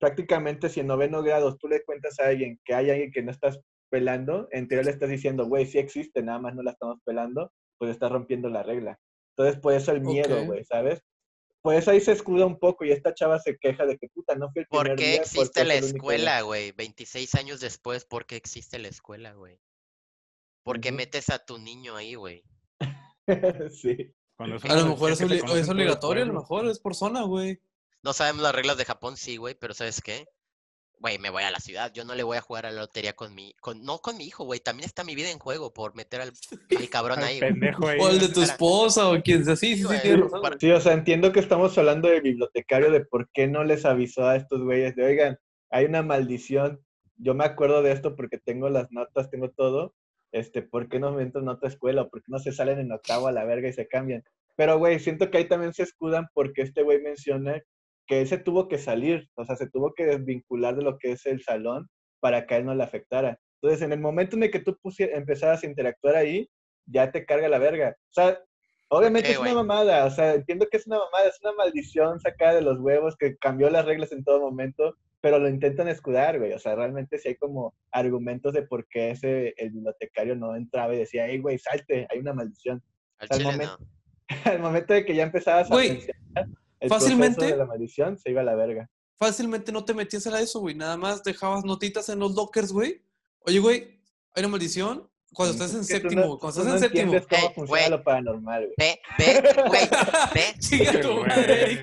[0.00, 3.30] prácticamente si en noveno grado tú le cuentas a alguien que hay alguien que no
[3.30, 6.98] estás pelando, en teoría le estás diciendo, güey, sí existe, nada más no la estamos
[7.04, 8.98] pelando, pues estás rompiendo la regla.
[9.36, 11.02] Entonces, por eso el miedo, güey, ¿sabes?
[11.64, 14.34] Por eso ahí se escuda un poco y esta chava se queja de que, puta,
[14.34, 15.96] no fui el primer ¿Por qué día existe porque la el único día".
[16.18, 16.72] escuela, güey?
[16.72, 19.58] 26 años después, ¿por qué existe la escuela, güey?
[20.62, 22.44] ¿Por qué metes a tu niño ahí, güey?
[23.70, 23.96] sí.
[23.98, 27.58] Es A lo mejor es, obli- es obligatorio, a lo mejor es por zona, güey.
[28.02, 30.26] No sabemos las reglas de Japón, sí, güey, pero ¿sabes qué?
[30.98, 31.92] Güey, me voy a la ciudad.
[31.92, 33.52] Yo no le voy a jugar a la lotería con mi...
[33.60, 34.60] Con, no con mi hijo, güey.
[34.60, 36.32] También está mi vida en juego por meter al,
[36.78, 37.50] al cabrón Al ahí, güey.
[37.52, 37.98] pendejo ahí.
[38.00, 39.56] O el de tu esposa o quien sea.
[39.56, 40.14] Sí, sí, sí.
[40.40, 43.84] Para- Sí, o sea, entiendo que estamos hablando de bibliotecario, de por qué no les
[43.84, 45.38] avisó a estos güeyes de, oigan,
[45.70, 46.80] hay una maldición.
[47.16, 49.94] Yo me acuerdo de esto porque tengo las notas, tengo todo.
[50.32, 52.08] Este, ¿por qué no me entran en otra escuela?
[52.08, 54.24] ¿Por qué no se salen en octavo a la verga y se cambian?
[54.56, 57.60] Pero, güey, siento que ahí también se escudan porque este güey menciona
[58.06, 61.12] que él se tuvo que salir, o sea, se tuvo que desvincular de lo que
[61.12, 61.88] es el salón
[62.20, 63.38] para que a él no le afectara.
[63.62, 66.48] Entonces, en el momento en el que tú empezaras a interactuar ahí,
[66.86, 67.96] ya te carga la verga.
[68.10, 68.38] O sea,
[68.88, 72.54] obviamente es una mamada, o sea, entiendo que es una mamada, es una maldición sacada
[72.54, 76.52] de los huevos que cambió las reglas en todo momento, pero lo intentan escudar, güey.
[76.52, 80.94] O sea, realmente sí hay como argumentos de por qué ese, el bibliotecario no entraba
[80.94, 82.82] y decía, hey, güey, salte, hay una maldición.
[83.18, 83.94] Al chile momento- no.
[84.44, 85.74] Al momento de que ya empezabas a
[86.84, 88.88] el fácilmente- proceso de la maldición, se iba a la verga.
[89.18, 90.74] Fácilmente no te metías a eso, güey.
[90.74, 93.02] Nada más dejabas notitas en los lockers, güey.
[93.40, 94.00] Oye, güey,
[94.34, 95.08] hay una maldición.
[95.32, 97.12] Cuando estás en Es que tú séptimo, no- cuando estás no en séptimo.
[97.12, 97.90] entiendes cómo funciona güey.
[97.90, 98.74] lo paranormal, güey.
[98.78, 99.88] Ve, ve, güey,
[100.34, 100.54] ve.
[100.60, 101.80] Chinga tu madre,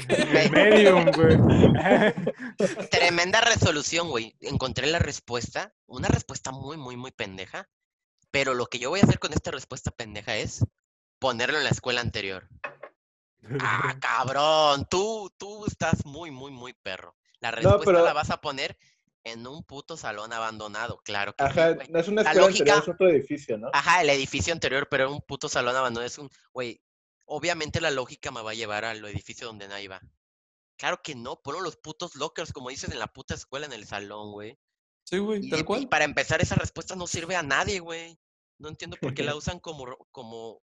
[0.52, 1.38] medium, güey.
[2.92, 4.36] Tremenda resolución, güey.
[4.42, 5.74] Encontré la respuesta.
[5.88, 7.68] Una respuesta muy, muy, muy pendeja.
[8.32, 10.64] Pero lo que yo voy a hacer con esta respuesta pendeja es
[11.20, 12.48] ponerlo en la escuela anterior.
[13.60, 14.86] Ah, cabrón.
[14.90, 17.16] Tú, tú estás muy, muy, muy perro.
[17.40, 18.78] La respuesta pero- la vas a poner
[19.24, 22.74] en un puto salón abandonado, claro que sí, Ajá, no es una La escuela lógica-
[22.74, 23.70] anterior, es otro edificio, ¿no?
[23.72, 26.08] Ajá, el edificio anterior, pero un puto salón abandonado.
[26.08, 26.82] Es un, güey,
[27.26, 30.02] obviamente la lógica me va a llevar al edificio donde nadie va.
[30.76, 33.86] Claro que no, ponlo los putos lockers, como dices, en la puta escuela, en el
[33.86, 34.58] salón, güey.
[35.04, 35.88] Sí, güey, tal de- y cual.
[35.90, 38.18] para empezar, esa respuesta no sirve a nadie, güey.
[38.58, 40.64] No entiendo por qué la usan como, como,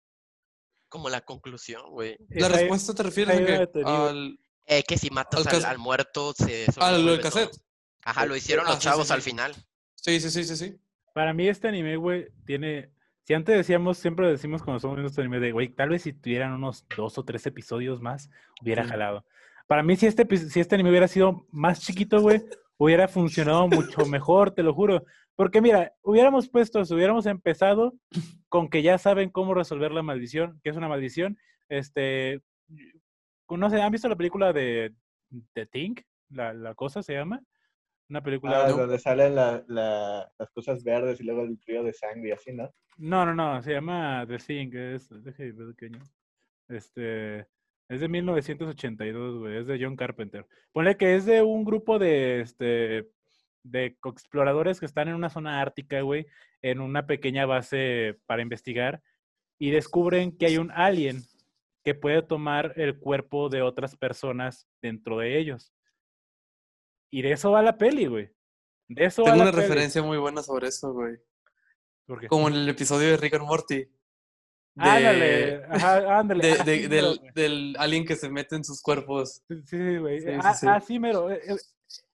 [0.90, 2.18] como la conclusión, güey.
[2.29, 6.64] La respuesta te refieres a que al, Eh, que si matas Al al, muerto, se
[6.66, 7.31] a soluciona lo del todo.
[7.33, 7.57] cassette.
[8.03, 9.31] Ajá, lo hicieron los Ah, sí, sí, chavos al sí.
[9.31, 9.55] final.
[9.94, 10.76] Sí, sí, sí, sí, sí.
[11.14, 12.90] Para mí este anime, güey, tiene...
[13.24, 16.12] Si antes decíamos, siempre decimos cuando estamos viendo este anime de, güey, tal vez si
[16.12, 18.29] tuvieran unos dos o tres episodios más,
[18.61, 18.90] hubiera Sí.
[18.90, 19.24] jalado.
[19.66, 22.42] Para mí, si este, si este anime hubiera sido más chiquito, güey,
[22.76, 25.05] hubiera funcionado mucho mejor, te lo juro.
[25.37, 27.94] Porque mira, hubiéramos puesto, si hubiéramos empezado
[28.51, 31.39] con que ya saben cómo resolver la maldición, que es una maldición,
[31.71, 32.43] este,
[33.49, 34.93] no sé, ¿han visto la película de
[35.55, 35.95] The Thing?
[36.29, 37.41] La, la cosa se llama.
[38.09, 38.67] Una película...
[38.67, 42.33] Ah, donde salen la- la- las cosas verdes y luego el río de sangre y
[42.33, 42.71] así, ¿no?
[42.99, 46.01] No, no, no, se llama The Thing, es, año.
[46.69, 47.47] Este,
[47.89, 50.47] es de 1982, güey, es de John Carpenter.
[50.73, 53.09] Ponle que es de un grupo de, este,
[53.62, 56.27] de exploradores que están en una zona ártica, güey,
[56.62, 59.03] en una pequeña base para investigar
[59.59, 61.23] y descubren que hay un alien
[61.85, 65.73] que puede tomar el cuerpo de otras personas dentro de ellos.
[67.12, 68.31] Y de eso va la peli, güey.
[68.88, 69.62] De eso Tengo va una la peli.
[69.62, 71.16] referencia muy buena sobre eso, güey.
[72.07, 72.27] ¿Por qué?
[72.29, 73.77] Como en el episodio de Rick and Morty.
[73.77, 73.90] De,
[74.77, 76.42] Ándale, ajá, ándale.
[76.64, 79.42] de- del, alien que se mete en sus cuerpos.
[79.66, 80.20] Sí, güey.
[80.20, 80.66] Sí, eh, sí.
[80.68, 81.29] Así mero.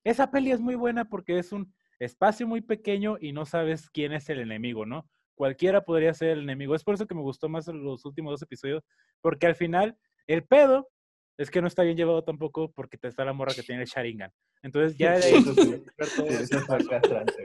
[0.05, 4.13] Esa peli es muy buena porque es un espacio muy pequeño y no sabes quién
[4.13, 5.09] es el enemigo, ¿no?
[5.35, 6.75] Cualquiera podría ser el enemigo.
[6.75, 8.85] Es por eso que me gustó más los últimos dos episodios,
[9.21, 10.89] porque al final el pedo
[11.39, 13.89] es que no está bien llevado tampoco porque te está la morra que tiene el
[13.89, 14.33] Sharingan.
[14.63, 15.85] Entonces ya de ahí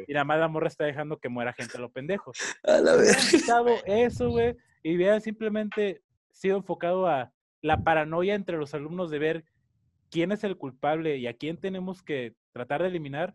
[0.08, 2.32] y nada más la morra está dejando que muera gente a lo pendejo.
[2.64, 3.30] A la vez.
[3.30, 9.20] quitado eso, güey, y hubiera simplemente sido enfocado a la paranoia entre los alumnos de
[9.20, 9.46] ver
[10.12, 13.34] quién es el culpable y a quién tenemos que tratar de eliminar.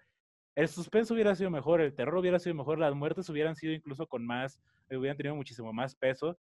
[0.55, 4.07] El suspenso hubiera sido mejor, el terror hubiera sido mejor, las muertes hubieran sido incluso
[4.07, 6.39] con más, eh, hubieran tenido muchísimo más peso.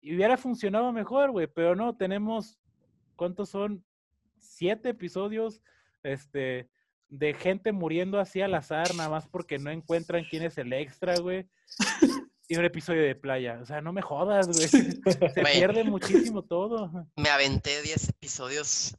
[0.00, 2.58] Y hubiera funcionado mejor, güey, pero no, tenemos,
[3.16, 3.84] ¿cuántos son?
[4.38, 5.60] Siete episodios,
[6.02, 6.70] este,
[7.08, 11.18] de gente muriendo así al azar, nada más porque no encuentran quién es el extra,
[11.18, 11.46] güey.
[12.48, 13.60] Y un episodio de playa.
[13.62, 14.68] O sea, no me jodas, güey.
[15.34, 16.90] Se pierde muchísimo todo.
[17.16, 18.96] Me aventé 10 episodios,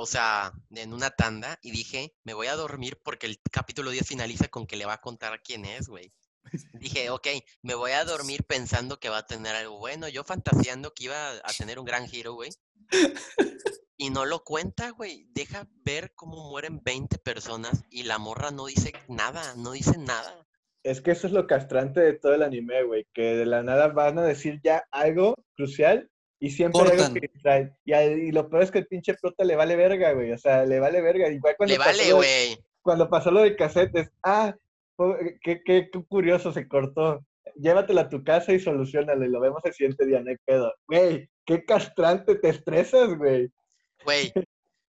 [0.00, 4.06] o sea, en una tanda y dije, me voy a dormir porque el capítulo 10
[4.06, 6.12] finaliza con que le va a contar quién es, güey.
[6.80, 7.26] Dije, ok,
[7.62, 10.08] me voy a dormir pensando que va a tener algo bueno.
[10.08, 12.50] Yo fantaseando que iba a tener un gran giro, güey.
[14.00, 15.26] Y no lo cuenta, güey.
[15.30, 20.46] Deja ver cómo mueren 20 personas y la morra no dice nada, no dice nada.
[20.84, 23.88] Es que eso es lo castrante de todo el anime, güey, que de la nada
[23.88, 26.08] van a decir ya algo crucial
[26.40, 27.74] y siempre hay algo que distrae.
[27.84, 30.78] Y, lo peor es que el pinche prota le vale verga, güey, o sea, le
[30.80, 31.28] vale verga.
[31.28, 32.64] Igual cuando Le pasó vale, lo de- güey.
[32.82, 34.54] Cuando pasó lo de casetes, ah,
[35.42, 37.24] qué, qué, qué curioso, se cortó.
[37.56, 40.72] Llévatelo a tu casa y solucionalo y lo vemos el siguiente día, no hay pedo.
[40.86, 43.50] Güey, qué castrante, te estresas, güey.
[44.04, 44.32] Güey,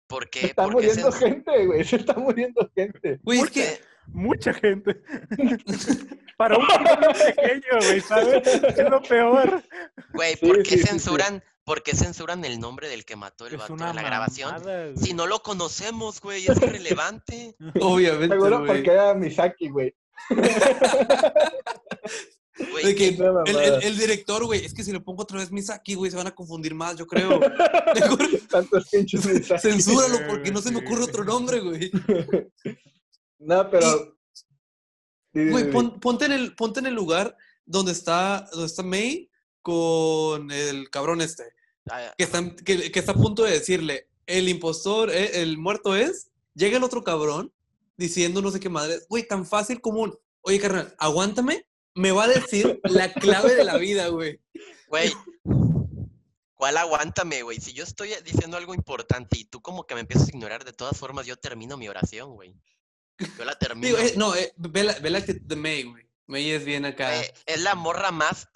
[0.07, 0.45] ¿por Se qué?
[0.47, 3.19] está ¿Por qué muriendo gente, güey, se está muriendo gente.
[3.23, 3.92] Güey, es que qué?
[4.07, 5.01] Mucha gente.
[6.37, 8.45] Para un pueblo pequeño, güey, ¿sabes?
[8.47, 9.63] Es lo peor.
[10.13, 10.87] Güey, Sí, ¿por qué sí, sí, sí.
[10.87, 14.51] censuran, ¿por qué censuran el nombre del que mató el Es vato en la grabación?
[14.51, 14.95] mamada.
[14.97, 17.55] Si no lo conocemos, güey, es irrelevante.
[17.81, 18.67] obviamente, Seguro güey.
[18.67, 19.95] porque era Misaki, güey.
[22.71, 23.79] Güey, De que Una el, el- mamada.
[23.79, 26.35] el director, güey, es que si le pongo otra vez Misaki, güey, se van a
[26.35, 27.39] confundir más, yo creo.
[28.49, 29.61] Tantos pinches Misaki.
[29.61, 31.91] censúralo porque no se me ocurre otro nombre, güey.
[33.45, 34.17] No, pero.
[35.33, 39.29] Güey, pon- ponte, en el, ponte en el lugar donde está, donde está May
[39.61, 41.43] con el cabrón este.
[41.89, 45.95] ah, Que está, que, que está a punto de decirle, el impostor, eh, el muerto
[45.95, 46.29] es.
[46.55, 47.51] Llega el otro cabrón
[47.97, 48.99] diciendo no sé qué madre.
[49.09, 51.65] Güey, tan fácil como un, oye, carnal, aguántame.
[51.95, 54.39] Me va a decir la clave de la vida, güey.
[54.87, 55.11] Güey,
[56.55, 57.59] ¿cuál aguántame, güey?
[57.59, 60.73] Si yo estoy diciendo algo importante y tú como que me empiezas a ignorar, de
[60.73, 62.55] todas formas yo termino mi oración, güey.
[63.37, 63.87] Yo la termino.
[63.87, 66.09] Digo, eh, no, eh, ve, la, ve la actitud de May, güey.
[66.27, 67.21] May es bien acá.
[67.21, 68.47] Eh, es la morra más,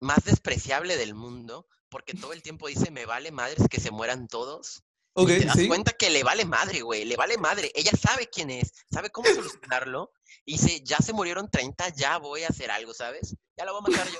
[0.00, 4.26] más despreciable del mundo porque todo el tiempo dice, me vale madres que se mueran
[4.26, 4.82] todos.
[5.12, 5.68] ok, Y te das sí.
[5.68, 7.70] cuenta que le vale madre, güey, le vale madre.
[7.74, 10.10] Ella sabe quién es, sabe cómo solucionarlo.
[10.46, 13.36] Y dice, ya se murieron 30, ya voy a hacer algo, ¿sabes?
[13.58, 14.18] Ya lo voy a matar yo.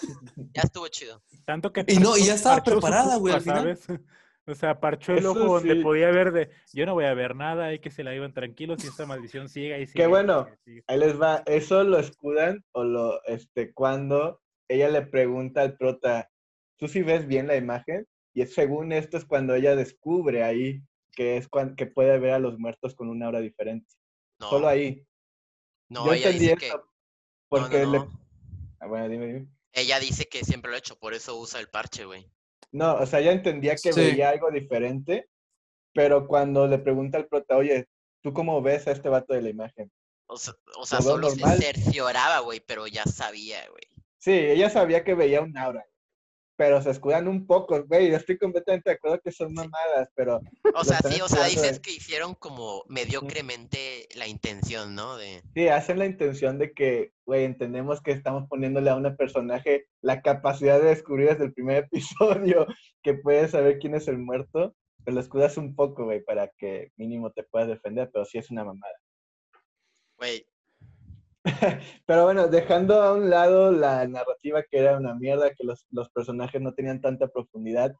[0.54, 1.22] Ya estuvo chido.
[1.46, 3.78] Tanto que Y no, y ya estaba preparada, güey, al final.
[3.78, 4.00] ¿sabes?
[4.46, 5.82] O sea, parchó el Eso ojo donde sí.
[5.82, 8.82] podía ver de, yo no voy a ver nada, y que se la iban tranquilos
[8.82, 10.02] y esta maldición siga y sigue.
[10.02, 10.48] y bueno.
[10.64, 10.82] sigue.
[10.88, 11.42] Ahí les va.
[11.46, 16.28] Eso lo escudan o lo, este, cuando ella le pregunta al prota,
[16.76, 18.06] ¿tú sí ves bien la imagen?
[18.34, 22.32] Y es- según esto es cuando ella descubre ahí que es cuan- que puede ver
[22.32, 23.94] a los muertos con una aura diferente.
[24.40, 25.06] No, Solo ahí.
[25.88, 26.68] no, Yo ella dice que.
[26.70, 26.82] no,
[27.48, 27.98] Porque no, le...
[27.98, 28.20] no.
[28.80, 29.46] Ah, bueno, dime, dime.
[29.72, 32.26] Ella dice que siempre lo ha hecho, por eso usa el parche, güey.
[32.72, 34.00] No, o sea, ella entendía que Sí.
[34.00, 35.28] veía algo diferente,
[35.94, 37.86] pero cuando le pregunta al prota, oye,
[38.22, 39.92] ¿tú cómo ves a este vato de la imagen?
[40.26, 41.58] O sea, o sea solo normal.
[41.58, 43.82] se cercioraba, güey, pero ya sabía, güey.
[44.18, 45.84] Sí, ella sabía que veía un aura,
[46.62, 50.40] pero se escudan un poco, güey, yo estoy completamente de acuerdo que son mamadas, pero
[50.76, 55.16] O sea, sí, o sea, dices de- que hicieron como mediocremente la intención, ¿no?
[55.16, 55.42] De.
[55.54, 60.22] sí, hacen la intención de que, güey, entendemos que estamos poniéndole a un personaje la
[60.22, 62.68] capacidad de descubrir desde el primer episodio
[63.02, 66.92] que puede saber quién es el muerto, pero lo escudas un poco, güey, para que
[66.96, 68.94] mínimo te puedas defender, pero sí es una mamada.
[70.16, 70.46] Güey,
[72.06, 76.08] Pero bueno, dejando a un lado la narrativa que era una mierda, que los, los
[76.10, 77.92] personajes no tenían tanta profundidad,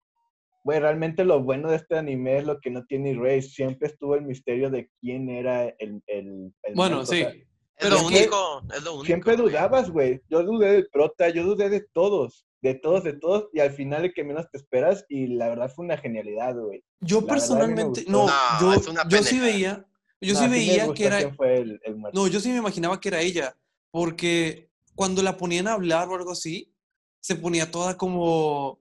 [0.65, 3.43] güey, realmente lo bueno de este anime es lo que no tiene Erase.
[3.49, 7.21] Siempre estuvo el misterio de quién era el, el, el Bueno, muerto, o sí.
[7.23, 7.47] sea, es
[7.79, 9.05] Pero lo es que único, es lo único.
[9.07, 9.49] siempre güey.
[9.49, 10.21] dudabas, güey.
[10.29, 14.05] Yo dudé del prota, yo dudé de todos, de todos, de todos, y al final
[14.05, 16.85] el que menos te esperas, y la verdad fue una genialidad, güey.
[17.01, 19.85] Yo La personalmente, no, No, yo, yo sí veía,
[20.23, 22.19] yo No, sí veía que era, quién fue el, el muerto.
[22.21, 23.57] no, yo sí me imaginaba que era ella,
[23.91, 26.73] porque cuando la ponían a hablar o algo así,
[27.21, 28.81] se ponía toda como,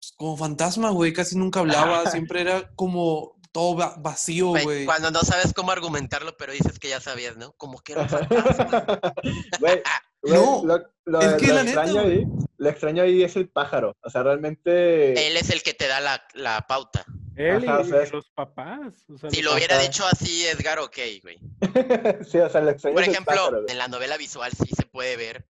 [0.00, 4.86] pues, como fantasma, güey, casi nunca hablaba, siempre era como todo va- vacío, Güey.
[4.86, 7.52] Cuando no sabes cómo argumentarlo, pero dices que ya sabías, ¿no?
[7.58, 8.98] Como que era un fantasma.
[9.60, 9.82] Güey,
[10.22, 12.24] No, lo, lo- es que lo la neta, extraño ahí,
[12.56, 13.94] lo extraño ahí es el pájaro.
[14.02, 15.26] O sea, realmente.
[15.28, 17.04] Él es el que te da la, la pauta.
[17.36, 19.04] Él Ajá, o y sea, los papás.
[19.08, 21.38] o sea, Si los lo hubiera dicho así Edgar, ok, güey.
[22.24, 25.48] sí, o sea, Por ejemplo, pájaro, en la novela visual sí se puede ver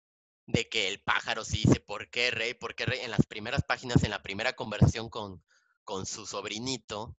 [0.47, 3.63] de que el pájaro sí dice por qué rey, por qué rey, en las primeras
[3.65, 5.43] páginas, en la primera conversación con,
[5.85, 7.17] con su sobrinito,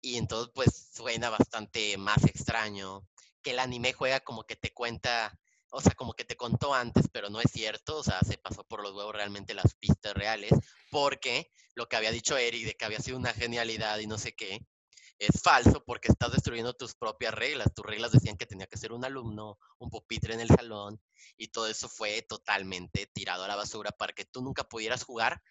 [0.00, 3.06] y entonces pues suena bastante más extraño,
[3.42, 5.38] que el anime juega como que te cuenta,
[5.70, 8.64] o sea, como que te contó antes, pero no es cierto, o sea, se pasó
[8.64, 10.52] por los huevos realmente las pistas reales,
[10.90, 14.34] porque lo que había dicho Eric de que había sido una genialidad y no sé
[14.34, 14.60] qué,
[15.18, 17.74] es falso porque estás destruyendo tus propias reglas.
[17.74, 21.00] Tus reglas decían que tenía que ser un alumno, un pupitre en el salón,
[21.36, 25.42] y todo eso fue totalmente tirado a la basura para que tú nunca pudieras jugar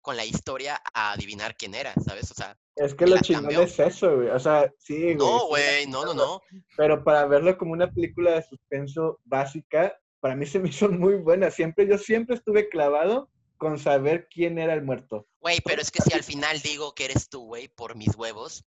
[0.00, 2.30] con la historia a adivinar quién era, ¿sabes?
[2.30, 3.62] O sea, Es que lo chingón cambió.
[3.62, 4.28] es eso, güey.
[4.28, 5.16] O sea, sí, güey.
[5.16, 6.40] no, güey, no, no, no.
[6.76, 11.14] Pero para verlo como una película de suspenso básica, para mí se me hizo muy
[11.16, 11.50] buena.
[11.50, 15.28] Siempre, yo siempre estuve clavado con saber quién era el muerto.
[15.40, 18.64] Güey, pero es que si al final digo que eres tú, güey, por mis huevos,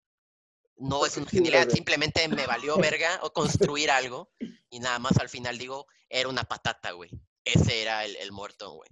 [0.78, 4.32] no es una genialidad, simplemente me valió verga o construir algo
[4.70, 7.10] y nada más al final digo, era una patata, güey.
[7.46, 8.90] Ese era el, el muerto, güey.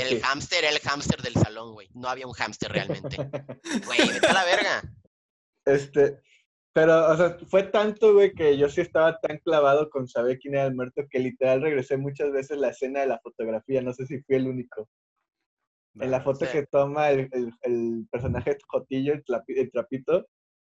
[0.00, 0.20] Pues el sí.
[0.24, 1.88] hámster era el hámster del salón, güey.
[1.94, 3.16] No había un hámster realmente.
[3.86, 4.82] Güey, vete a la verga.
[5.66, 6.20] Este,
[6.72, 10.54] pero, o sea, fue tanto, güey, que yo sí estaba tan clavado con saber quién
[10.54, 13.80] era el muerto que literal regresé muchas veces la escena de la fotografía.
[13.82, 14.88] No sé si fui el único.
[16.00, 20.26] En la foto que toma el, el- el personaje Jotillo, el, trapi- el trapito,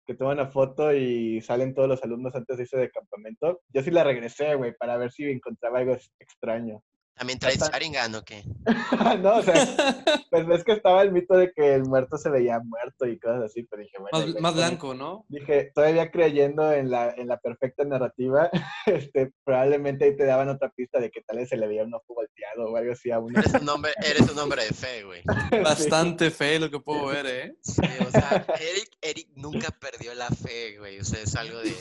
[0.07, 3.61] que toma una foto y salen todos los alumnos antes de irse de campamento.
[3.69, 6.83] Yo sí la regresé, güey, para ver si encontraba algo ex- extraño.
[7.21, 8.43] ¿También traes Hasta- Sharingan o qué?
[9.21, 9.55] no, o sea,
[10.31, 13.43] pues ves que estaba el mito de que el muerto se veía muerto y cosas
[13.43, 14.27] así, pero dije, bueno.
[14.27, 15.27] Más, más blanco, ¿no?
[15.29, 18.49] Dije, todavía creyendo en la, en la perfecta narrativa,
[18.87, 21.93] este, probablemente ahí te daban otra pista de que tal vez se le veía un
[21.93, 23.39] ojo volteado o algo así a uno.
[23.39, 25.23] Eres un hombre, eres un hombre de fe, güey.
[25.63, 27.55] Bastante fe lo que puedo ver, ¿eh?
[27.61, 30.99] Sí, o sea, Eric, Eric nunca perdió la fe, güey.
[31.01, 31.75] O sea, es algo de.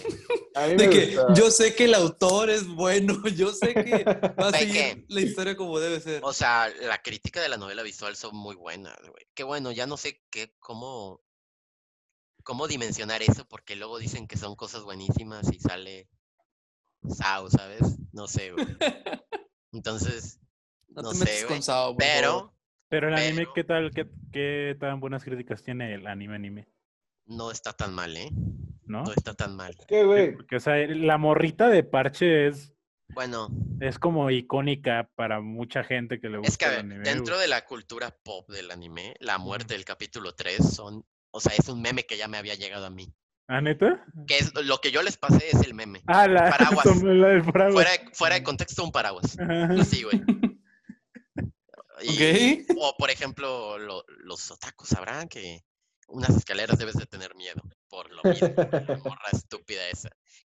[0.55, 1.33] A mí De que gustó.
[1.33, 5.05] yo sé que el autor es bueno, yo sé que va a ¿De seguir qué?
[5.07, 6.21] la historia como debe ser.
[6.23, 9.27] O sea, la crítica de la novela visual son muy buenas, güey.
[9.33, 11.21] Qué bueno, ya no sé qué, cómo,
[12.43, 16.09] cómo dimensionar eso, porque luego dicen que son cosas buenísimas y sale
[17.07, 17.97] Sao, ¿sabes?
[18.11, 18.65] No sé, güey.
[19.71, 20.39] Entonces,
[20.89, 21.61] no, no te sé, güey.
[21.61, 21.97] Sao, favor.
[21.97, 22.53] pero
[22.89, 23.91] Pero el anime, Pero- ¿qué tal?
[23.93, 26.67] ¿Qué, qué tan buenas críticas tiene el anime anime?
[27.29, 28.31] no está tan mal, ¿eh?
[28.85, 29.03] ¿No?
[29.03, 29.75] No está tan mal.
[29.87, 30.35] ¿Qué, güey?
[30.35, 32.73] Porque, o sea, la morrita de parche es,
[33.13, 33.49] Bueno,
[33.81, 37.03] es como icónica para mucha gente que le gusta es que el anime.
[37.03, 37.41] dentro güey.
[37.41, 41.67] de la cultura pop del anime, la muerte del capítulo 3 son, o sea, es
[41.69, 43.11] un meme que ya me había llegado a mí.
[43.47, 44.05] ¿Ah, neta?
[44.27, 46.01] Que es lo que yo les pasé es el meme.
[46.05, 46.85] Ah, la, Paraguas.
[47.03, 47.73] la del paraguas.
[47.73, 49.37] Fuera de, fuera de contexto, un paraguas.
[49.39, 49.69] Ajá.
[49.81, 50.21] Así, güey.
[52.01, 52.65] Y-.
[52.77, 55.63] O, por ejemplo, lo- los otakus sabrán que
[56.07, 58.47] unas escaleras debes de tener miedo, por lo mismo.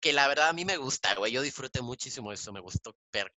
[0.04, 3.32] Que la verdad a mí me gusta, güey, yo disfruté muchísimo eso, me gustó ver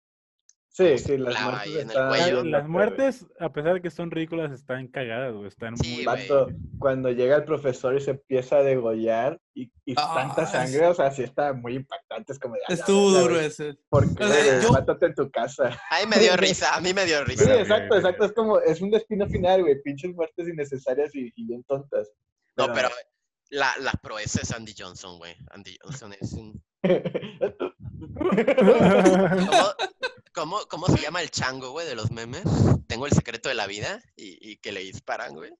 [0.69, 5.33] Sí, sí, las muertes están Las muertes, a pesar de que son ridículas, están cagadas,
[5.33, 5.47] güey.
[5.47, 6.05] Están Sí, muy...
[6.05, 6.49] Vato,
[6.79, 10.89] cuando llega el profesor y se empieza a degollar y, y Ah, tanta es- sangre,
[10.89, 12.33] o sea, sí está muy impactante.
[12.33, 13.77] Es como de, "A la Estuvo duro ese.
[13.89, 14.63] ¿Por qué, O sea, güey?
[14.63, 15.69] yo- Mátate en tu casa.
[15.91, 17.45] A mí me dio risa, a mí me dio Sí, risa.
[17.45, 18.25] Bueno, exacto, güey, exacto.
[18.27, 19.81] Es como, es un destino final, güey.
[19.83, 22.11] Pinches muertes innecesarias y, y bien tontas.
[22.57, 22.91] No, pero
[23.51, 25.37] la, la proeza es Andy Johnson, güey.
[25.51, 26.63] Andy Johnson es un...
[29.47, 29.75] ¿Cómo,
[30.33, 32.45] cómo, cómo se llama el chango, güey, de los memes?
[32.87, 35.53] Tengo el secreto de la vida y, y que le disparan, güey.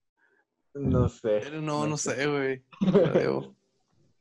[0.75, 1.41] no sé.
[1.43, 2.63] Pero no, no sé, güey.
[2.81, 3.57] No creo.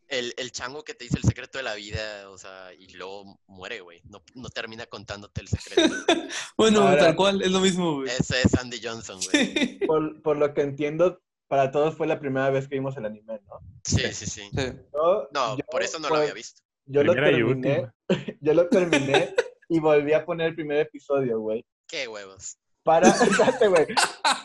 [0.08, 3.40] El, el chango que te dice el secreto de la vida, o sea, y luego
[3.48, 4.02] muere, güey.
[4.06, 5.96] No, no termina contándote el secreto.
[6.58, 8.10] Bueno, Ahora- tal cual, es lo mismo, güey.
[8.10, 9.48] Ese es Andy Johnson, güey.
[9.48, 9.80] Sí.
[9.88, 13.40] Por, por lo que entiendo, para todos fue la primera vez que vimos el anime,
[13.48, 13.60] ¿no?
[13.84, 14.50] Sí, sí, sí.
[14.56, 14.72] Sí.
[14.94, 16.62] Yo- No, yo, por eso no lo había visto.
[16.88, 17.92] Yo lo Primera terminé,
[18.42, 19.34] yo lo terminé
[19.70, 21.66] y volví a poner el primer episodio, güey.
[21.88, 22.58] Qué huevos.
[22.84, 23.88] Para, espérate, güey.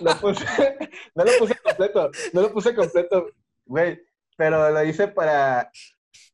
[0.01, 0.45] Lo puse,
[1.15, 3.27] no lo puse completo, no lo puse completo,
[3.67, 4.01] güey.
[4.37, 5.71] Pero lo hice para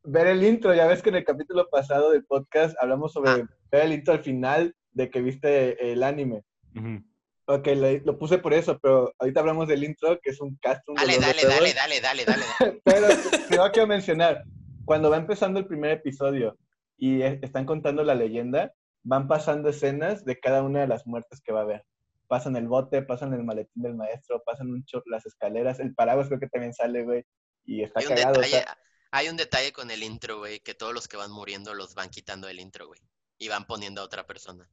[0.04, 0.72] ver el intro.
[0.74, 3.48] Ya ves que en el capítulo pasado del podcast hablamos sobre Ah.
[3.72, 6.44] ver el intro al final de que viste el anime.
[6.76, 7.02] Ujú.
[7.48, 10.82] Ok, lo, lo puse por eso, pero ahorita hablamos del intro, que es un cast.
[10.88, 12.44] Dale, dale, dale, dale, dale, dale.
[12.60, 12.80] dale.
[12.84, 13.06] Pero
[13.48, 14.42] primero quiero mencionar,
[14.84, 16.58] cuando va empezando el primer episodio
[16.96, 18.72] y e- están contando la leyenda,
[19.04, 21.84] van pasando escenas de cada una de las muertes que va a haber.
[22.26, 26.26] Pasan el bote, pasan el maletín del maestro, pasan un cho- las escaleras, el paraguas
[26.26, 27.24] creo que también sale, güey,
[27.64, 28.30] y está Hay un, cagado.
[28.32, 28.78] o detalle, sea,
[29.12, 32.10] hay un detalle con el intro, güey, que todos los que van muriendo los van
[32.10, 33.00] quitando del intro, güey.
[33.38, 34.68] Y van poniendo a otra persona.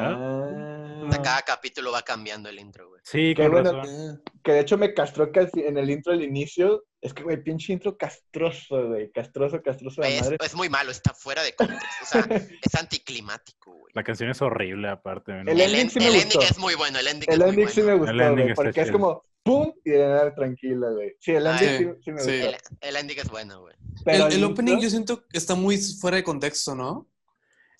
[0.00, 3.00] Ah, sea, cada capítulo va cambiando el intro, güey.
[3.04, 4.22] Sí, Qué bueno razón.
[4.42, 7.72] que de hecho me castró fi- en el intro al inicio, es que, güey, pinche
[7.72, 10.36] intro castroso, güey, castroso, castroso de es, madre.
[10.42, 11.86] es muy malo, está fuera de contexto.
[12.02, 12.20] O sea,
[12.62, 13.92] es anticlimático, güey.
[13.94, 15.32] La canción es horrible, aparte.
[15.32, 15.40] ¿no?
[15.42, 16.24] El El, ending en- sí me el gustó.
[16.32, 18.80] ending es muy bueno, el ending El es muy ending sí me gustó, güey, porque
[18.80, 21.14] es como pum y de nada tranquila, güey.
[21.20, 22.40] Sí, el Ah, ending sí, sí, sí me sí.
[22.40, 22.48] gustó.
[22.80, 23.74] El, el ending es bueno, güey.
[24.04, 27.06] Pero El, el el opening intro- yo siento que está muy fuera de contexto, ¿no?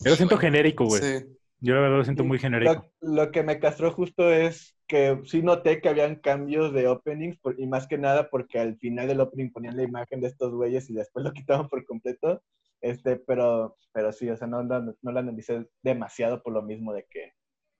[0.01, 1.01] Yo lo siento genérico, güey.
[1.03, 1.25] Sí.
[1.65, 2.87] Yo la verdad lo siento muy genérico.
[3.01, 7.39] Lo, lo que me castró justo es que sí noté que habían cambios de openings
[7.39, 10.53] por- y más que nada porque al final del opening ponían la imagen de estos
[10.53, 11.33] güeyes y después lo
[11.65, 12.43] quitaban por completo.
[12.83, 16.93] Este, pero, pero sí, o sea, no, no, no lo analicé demasiado por lo mismo
[16.93, 17.33] de que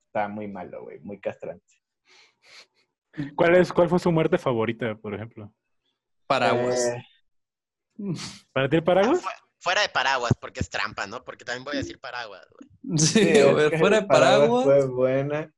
[0.07, 1.63] está muy malo, güey, muy castrante.
[3.35, 5.53] ¿Cuál, es, ¿Cuál fue su muerte favorita, por ejemplo?
[6.27, 6.79] Paraguas.
[6.79, 7.03] Eh,
[8.51, 9.23] ¿Para ti el Ah, paraguas?
[9.65, 11.23] Fu- fuera de paraguas, porque es trampa, ¿no?
[11.25, 12.69] Porque también voy a decir paraguas, güey.
[12.99, 14.63] Sí, sí, a ver, fuera de Paraguas.
[14.63, 15.51] Fue buena.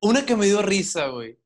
[0.00, 1.38] Una que me dio risa, güey.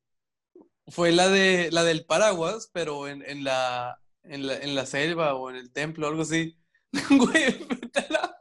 [0.89, 5.35] Fue la de la del paraguas, pero en, en la, en la en la selva
[5.35, 6.57] o en el templo, algo así.
[7.09, 8.35] Güey, vete a la-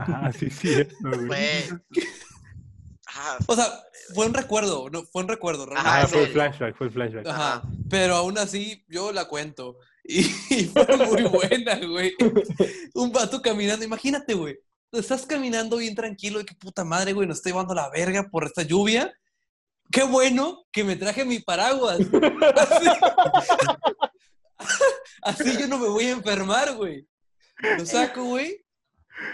[0.00, 0.74] Ah, sí, sí.
[1.00, 1.26] güey.
[1.26, 1.64] Fue.
[3.08, 3.66] Ah, O sea,
[4.14, 7.26] fue un recuerdo, no, fue un recuerdo, Ah, fue el- flashback, fue el flashback.
[7.26, 7.62] Ajá.
[7.90, 9.78] Pero aún así, yo la cuento.
[10.08, 12.14] Y, y fue muy buena, güey.
[12.94, 13.84] Un vato caminando.
[13.84, 14.58] Imagínate, güey.
[14.92, 17.26] Estás caminando bien tranquilo y qué puta madre, güey.
[17.26, 19.12] Nos está llevando la verga por esta lluvia.
[19.90, 21.98] Qué bueno que me traje mi paraguas.
[22.56, 22.86] Así,
[25.22, 27.06] así yo no me voy a enfermar, güey.
[27.78, 28.64] Lo saco, güey.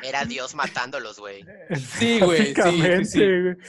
[0.03, 1.45] era Dios matándolos, güey.
[1.99, 2.55] Sí, güey,
[3.05, 3.23] sí.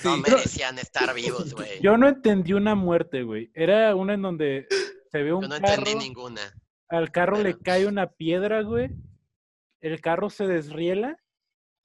[0.03, 1.79] No merecían estar vivos, güey.
[1.81, 3.51] Yo no entendí una muerte, güey.
[3.53, 4.67] Era una en donde
[5.11, 6.53] se ve un Yo no carro, entendí ninguna.
[6.89, 8.89] Al carro le cae una piedra, güey.
[9.81, 11.17] El carro se desriela,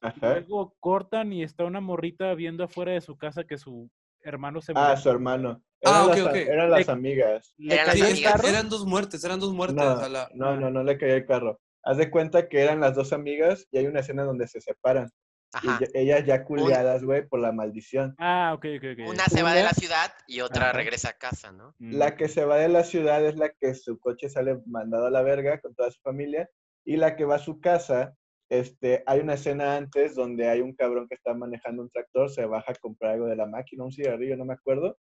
[0.01, 0.35] Ajá.
[0.41, 3.91] luego cortan y está una morrita viendo afuera de su casa que su
[4.23, 4.97] hermano se Ah, murió.
[5.03, 5.63] su hermano.
[5.85, 6.35] Ah, ok, las, ok.
[6.37, 7.55] eran las Le- amigas.
[7.57, 8.69] Le Eran las amigas.
[8.71, 9.77] dos muertes, eran dos muertes.
[9.77, 11.61] No, a la- no, no, no le cayó el carro.
[11.85, 15.09] Haz de cuenta que eran las dos amigas y hay una escena donde se separan.
[15.53, 15.79] Ajá.
[15.81, 18.15] ya- ellas ya culiadas, güey, por la maldición.
[18.19, 19.09] Ah, ok, ok, ok.
[19.09, 20.73] Una se va de la ciudad y otra Ajá.
[20.73, 21.75] regresa a casa, ¿no?
[21.79, 21.95] Mm.
[21.97, 25.11] La que se va de la ciudad es la que su coche sale mandado a
[25.11, 26.49] la verga con toda su familia.
[26.85, 28.15] Y la que va a su casa,
[28.51, 32.47] este, hay una escena antes donde hay un cabrón que está manejando un tractor, se
[32.47, 34.97] baja a comprar algo de la máquina, un cigarrillo, no me acuerdo.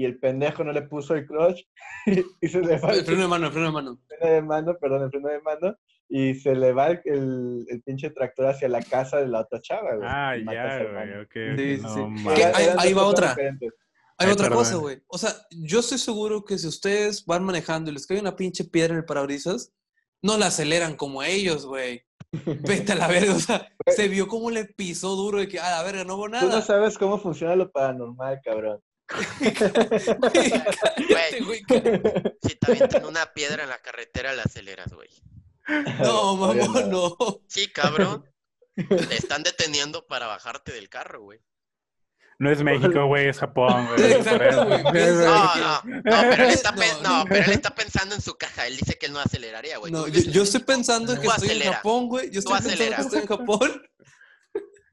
[0.00, 1.60] Y el pendejo no le puso el clutch
[2.40, 3.98] y se le va El el freno de mano, el freno de mano.
[4.06, 5.76] freno de mano, perdón, el freno de mano,
[6.08, 9.60] y se le va el, el, el pinche tractor hacia la casa de la otra
[9.60, 10.08] chava, güey.
[10.08, 11.22] Ah, y ya, su güey, hermano.
[11.22, 11.34] ok.
[11.34, 12.42] Sí, ok, sí, no sí.
[12.78, 13.28] Ahí- va otra.
[13.30, 13.72] diferentes.
[14.20, 14.58] Hay Ay, otra perdón.
[14.64, 15.02] cosa, güey.
[15.08, 18.64] O sea, yo estoy seguro que si ustedes van manejando y les cae una pinche
[18.64, 19.72] piedra en el parabrisas,
[20.22, 22.02] no la aceleran como ellos, güey.
[22.44, 23.34] Vete a la verga.
[23.34, 26.24] O sea, se vio como le pisó duro de que, a la verga, no hubo
[26.26, 26.62] Tú no nada.
[26.62, 28.80] sabes cómo funciona lo paranormal, cabrón.
[29.08, 32.36] Güey, cállate, güey, cállate.
[32.42, 35.08] Si te avientan una piedra en la carretera, la aceleras, güey.
[36.00, 37.16] No, Obvio mamón, no.
[37.48, 38.24] Sí, cabrón.
[38.74, 41.40] Te están deteniendo para bajarte del carro, güey.
[42.40, 44.12] No es México, güey, es Japón, güey.
[44.12, 47.18] Exacto, No, no, no, pero él está, No, pen- no.
[47.18, 48.68] no, pero él está pensando en su caja.
[48.68, 49.90] Él dice que él no aceleraría, güey.
[49.90, 51.76] No, yo, estoy pensando en que Tú estoy en acelera.
[51.78, 52.30] Japón, güey.
[52.30, 53.02] Yo Tú estoy pensando que acelera.
[53.02, 53.82] estoy en Japón.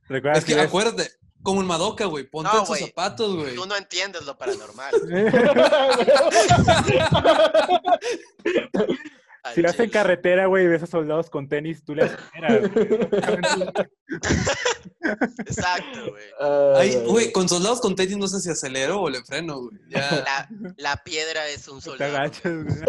[0.08, 1.12] Recuerda Es que acuérdate,
[1.46, 2.26] como en Madoka, güey.
[2.26, 2.90] Ponte No, en sus güey.
[2.90, 3.56] zapatos, güey.
[3.56, 4.94] Tú no entiendes lo paranormal.
[9.44, 12.06] Al Si lo haces en carretera, güey, y ves a soldados con tenis, tú le
[12.06, 12.88] aceleras, güey.
[15.46, 16.24] Exacto, güey.
[16.76, 19.78] Ay, güey, con soldados con tenis no sé si acelero o le freno, güey.
[19.90, 22.18] La, la piedra es un Te soldado.
[22.18, 22.66] agachas, güey.
[22.66, 22.86] güey.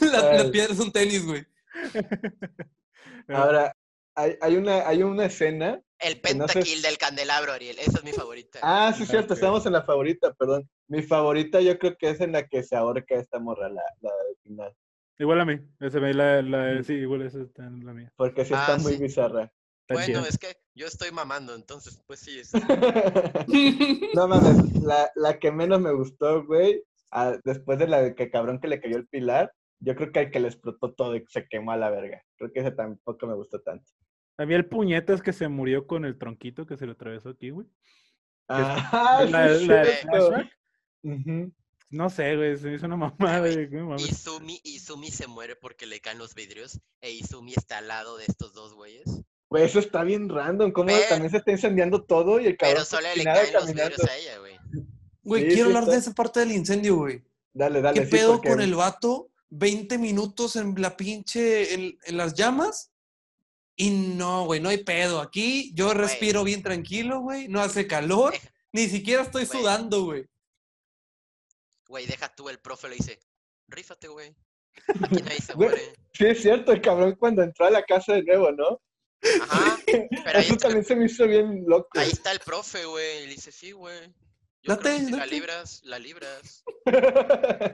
[0.12, 1.46] La, la piedra es un tenis, güey.
[3.28, 3.72] Ahora,
[4.16, 5.80] hay, hay, una, hay una escena.
[5.98, 7.78] El Que no sé- pentakill del candelabro, Ariel.
[7.78, 8.58] Esa es mi favorita.
[8.62, 10.68] Ah, sí, es cierto, estamos en la favorita, perdón.
[10.88, 14.10] Mi favorita yo creo que es en la que se ahorca esta morra, la, la
[14.10, 14.74] del final.
[15.18, 15.60] Igual a mí.
[15.80, 18.12] Esa, la, la, sí, igual esa está en la mía.
[18.16, 19.02] Porque sí Ah, está muy sí.
[19.02, 19.44] bizarra.
[19.86, 22.40] Está bueno, es que yo estoy mamando, entonces, pues sí.
[22.40, 22.52] es-
[24.14, 28.30] no mames, la, la que menos me gustó, güey, ah, después de la de que
[28.30, 31.24] cabrón que le cayó el pilar, yo creo que el que le explotó todo y
[31.28, 32.22] se quemó a la verga.
[32.36, 33.84] Creo que ese tampoco me gustó tanto.
[34.36, 37.50] A mí el puñetas que se murió con el tronquito que se le atravesó aquí,
[37.50, 37.66] güey.
[38.48, 41.52] Ah, La- sí, la de.
[41.90, 44.08] No sé, güey, se me hizo una mamada, Güey, mames.
[44.10, 46.80] Izumi, Izumi se muere porque le caen los vidrios.
[47.00, 49.04] E Izumi está al lado de estos dos güeyes.
[49.48, 52.74] Güey, eso está bien random, como Pero- también se está incendiando todo y el cabrón
[52.76, 54.58] Pero solo le caen los vidrios a ella, güey.
[55.22, 57.22] Güey, Sí, quiero sí hablar de esa parte del incendio, güey.
[57.52, 58.00] Dale, dale.
[58.00, 59.30] ¿Qué sí, pedo porque- con el vato?
[59.50, 62.90] 20 minutos en la pinche, en, en las llamas.
[63.76, 65.20] Y no, güey, no hay pedo.
[65.20, 65.98] Aquí yo Güey.
[65.98, 67.48] respiro bien tranquilo, güey.
[67.48, 68.32] No hace calor.
[68.32, 69.60] Deja- Ni siquiera estoy Güey.
[69.60, 70.26] sudando, güey.
[71.88, 73.20] Güey, deja tú, el profe le dice,
[73.68, 74.34] rífate, güey.
[75.02, 75.68] Aquí nadie se Güey.
[75.70, 75.94] muere.
[76.12, 78.80] Sí, es cierto, el cabrón cuando entró a la casa de nuevo, ¿no?
[79.42, 79.78] Ajá.
[79.86, 81.88] Pero ahí Eso está, también se me hizo bien loco.
[81.98, 83.22] ahí está el profe, güey.
[83.24, 84.12] Y le dice, sí, güey.
[84.62, 86.64] Yo Date, creo que si la libras, la libras.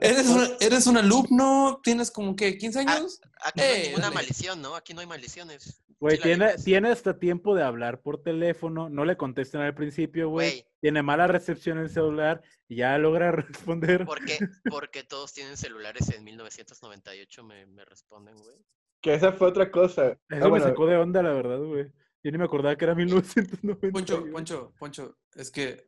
[0.01, 3.21] ¿Eres, una- eres un alumno, tienes como que 15 años.
[3.43, 4.15] Aquí no hay Eh, ninguna dale.
[4.15, 4.75] maldición, ¿no?
[4.75, 5.81] Aquí no hay maldiciones.
[6.01, 10.65] Güey, tiene, tiene hasta tiempo de hablar por teléfono, no le contestan al principio, güey.
[10.81, 13.31] Tiene mala recepción en el celular y ya logra
[13.67, 14.03] responder.
[14.05, 14.39] ¿por qué?
[14.69, 18.57] Porque todos tienen celulares en 1998, me, me responden, güey.
[18.99, 20.17] que esa fue otra cosa.
[20.27, 21.91] Eso Ah, me sacó de onda, la verdad, güey.
[22.23, 23.91] Yo ni me acordaba que era 1990.
[23.91, 25.85] Poncho, Poncho, Poncho, es que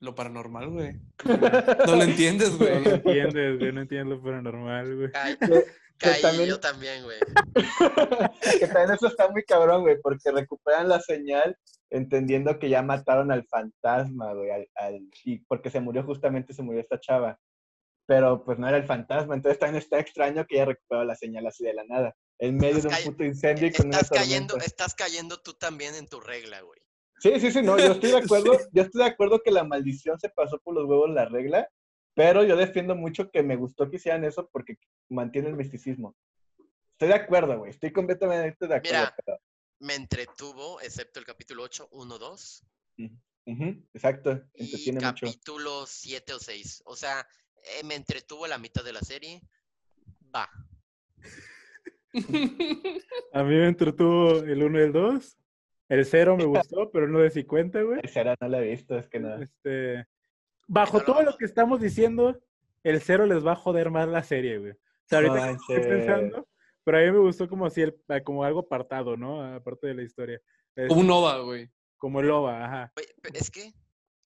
[0.00, 0.92] lo paranormal, güey.
[1.24, 2.84] No lo entiendes, No güey.
[2.84, 5.10] lo entiendes, güey, no entiendo lo paranormal, güey.
[5.12, 5.64] Caí, que
[5.98, 7.18] caí también- yo también, güey.
[8.60, 11.56] que también eso está muy cabrón, güey, porque recuperan la señal
[11.90, 16.62] entendiendo que ya mataron al fantasma, güey, al, al- y porque se murió justamente, se
[16.62, 17.38] murió esta chava.
[18.08, 21.44] Pero pues no era el fantasma, entonces también está extraño que ya recuperó la señal
[21.46, 24.48] así de la nada, en medio de un puto incendio y con una Estás cayendo,
[24.54, 24.66] tormenta.
[24.66, 26.78] estás cayendo tú también en tu regla, güey.
[27.18, 28.18] Sí, sí, sí, no, yo estoy de
[28.52, 31.68] acuerdo, yo estoy de acuerdo que la maldición se pasó por los huevos la regla,
[32.14, 36.14] pero yo defiendo mucho que me gustó que hicieran eso porque mantiene el misticismo.
[36.92, 38.98] Estoy de acuerdo, güey, estoy completamente de acuerdo.
[38.98, 39.14] Mira.
[39.24, 39.38] pero-
[39.80, 42.64] Me entretuvo, excepto el capítulo 8, 1, 2.
[43.48, 43.64] Ujú,
[43.94, 45.26] exacto, Y entretiene mucho.
[45.26, 46.82] capítulo 7 o 6.
[46.86, 47.26] O sea,
[47.62, 49.40] eh, me entretuvo la mitad de la serie.
[50.34, 50.48] Va.
[53.32, 55.36] A mí me entretuvo el 1 y el 2.
[55.88, 58.00] El 0 me gustó, pero el 9 sí cuenta, güey.
[58.02, 59.34] Esa era, no la he visto, es que no.
[59.40, 60.06] Este,
[60.66, 62.40] bajo no lo todo lo que estamos diciendo,
[62.82, 64.72] el 0 les va a joder más la serie, güey.
[64.72, 66.48] O sea, ahorita estoy pensando,
[66.82, 69.42] pero a mí me gustó como si el, como algo apartado, ¿no?
[69.54, 70.40] Aparte de la historia.
[70.74, 71.70] Es Un Nova, güey.
[71.96, 72.92] como el OVA, ajá.
[73.32, 73.72] Es que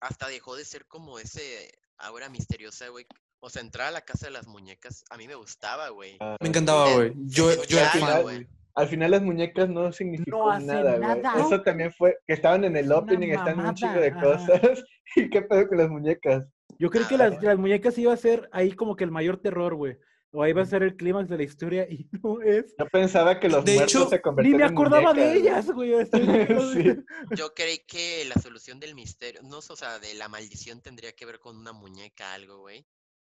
[0.01, 3.07] hasta dejó de ser como ese aura misteriosa, güey.
[3.41, 6.17] O sea, entrar a la casa de las muñecas, a mí me gustaba, güey.
[6.21, 7.13] Ah, Me encantaba, güey.
[7.27, 8.49] Yo, yo era fan, güey.
[8.75, 11.35] Al final las muñecas no significó No hacen nada.
[11.39, 14.85] Eso también fue, que estaban en el opening, están en un chingo de cosas.
[15.17, 16.47] ¿Y qué pedo con las muñecas?
[16.79, 19.75] Yo creo que las, las muñecas iba a ser ahí como que el mayor terror,
[19.75, 19.97] güey.
[20.31, 22.75] O ahí va a ser el clímax de la historia y no es.
[22.79, 25.71] Yo pensaba que los De muertos hecho, se Ni convertían me en acordaba de ellas,
[25.71, 25.93] güey.
[26.73, 26.97] Sí.
[27.35, 31.13] Yo creí que la solución del misterio, no sé, o sea, de la maldición tendría
[31.13, 32.87] que ver con una muñeca, algo, güey.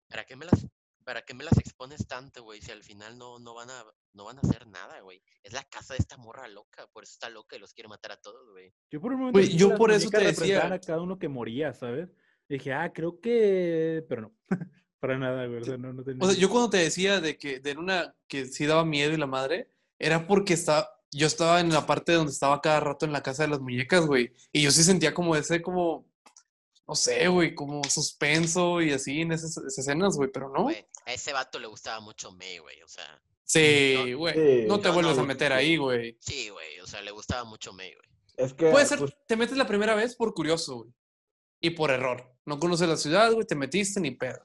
[0.08, 0.66] ¿Para qué me las,
[1.04, 2.60] para qué me las expones tanto, güey?
[2.60, 3.84] Si al final no, no van a,
[4.14, 5.22] no van a hacer nada, güey.
[5.42, 8.12] Es la casa de esta morra loca, por eso está loca y los quiere matar
[8.12, 8.72] a todos, güey.
[8.90, 11.72] Yo por un momento pensé yo por eso te decía- a cada uno que moría,
[11.74, 12.08] ¿sabes?
[12.48, 14.04] Y dije, ah, creo que.
[14.08, 14.32] Pero no.
[15.00, 15.60] Para nada, güey.
[15.60, 18.14] O sea, no, no tenía- O sea, yo cuando te decía de que de una
[18.26, 22.12] que sí daba miedo y la madre, era porque estaba, yo estaba en la parte
[22.12, 24.32] donde estaba cada rato en la casa de las muñecas, güey.
[24.52, 26.06] Y yo sí sentía como ese, como,
[26.88, 30.62] no sé, güey, como suspenso y así en esas, esas escenas, güey, pero no.
[30.64, 32.82] Güey, a ese vato le gustaba mucho May, güey.
[32.82, 34.34] O sea, Sí, güey.
[34.34, 34.66] Sí.
[34.66, 36.16] No te No, vuelvas no, a meter ahí, güey.
[36.20, 36.80] sí, güey.
[36.80, 38.08] O sea, le gustaba mucho May, güey.
[38.36, 38.70] Es que.
[38.70, 40.90] Puede ser, pues, te metes la primera vez por curioso, güey.
[41.60, 42.32] Y por error.
[42.46, 44.38] No conoces la ciudad, güey, te metiste ni pedo.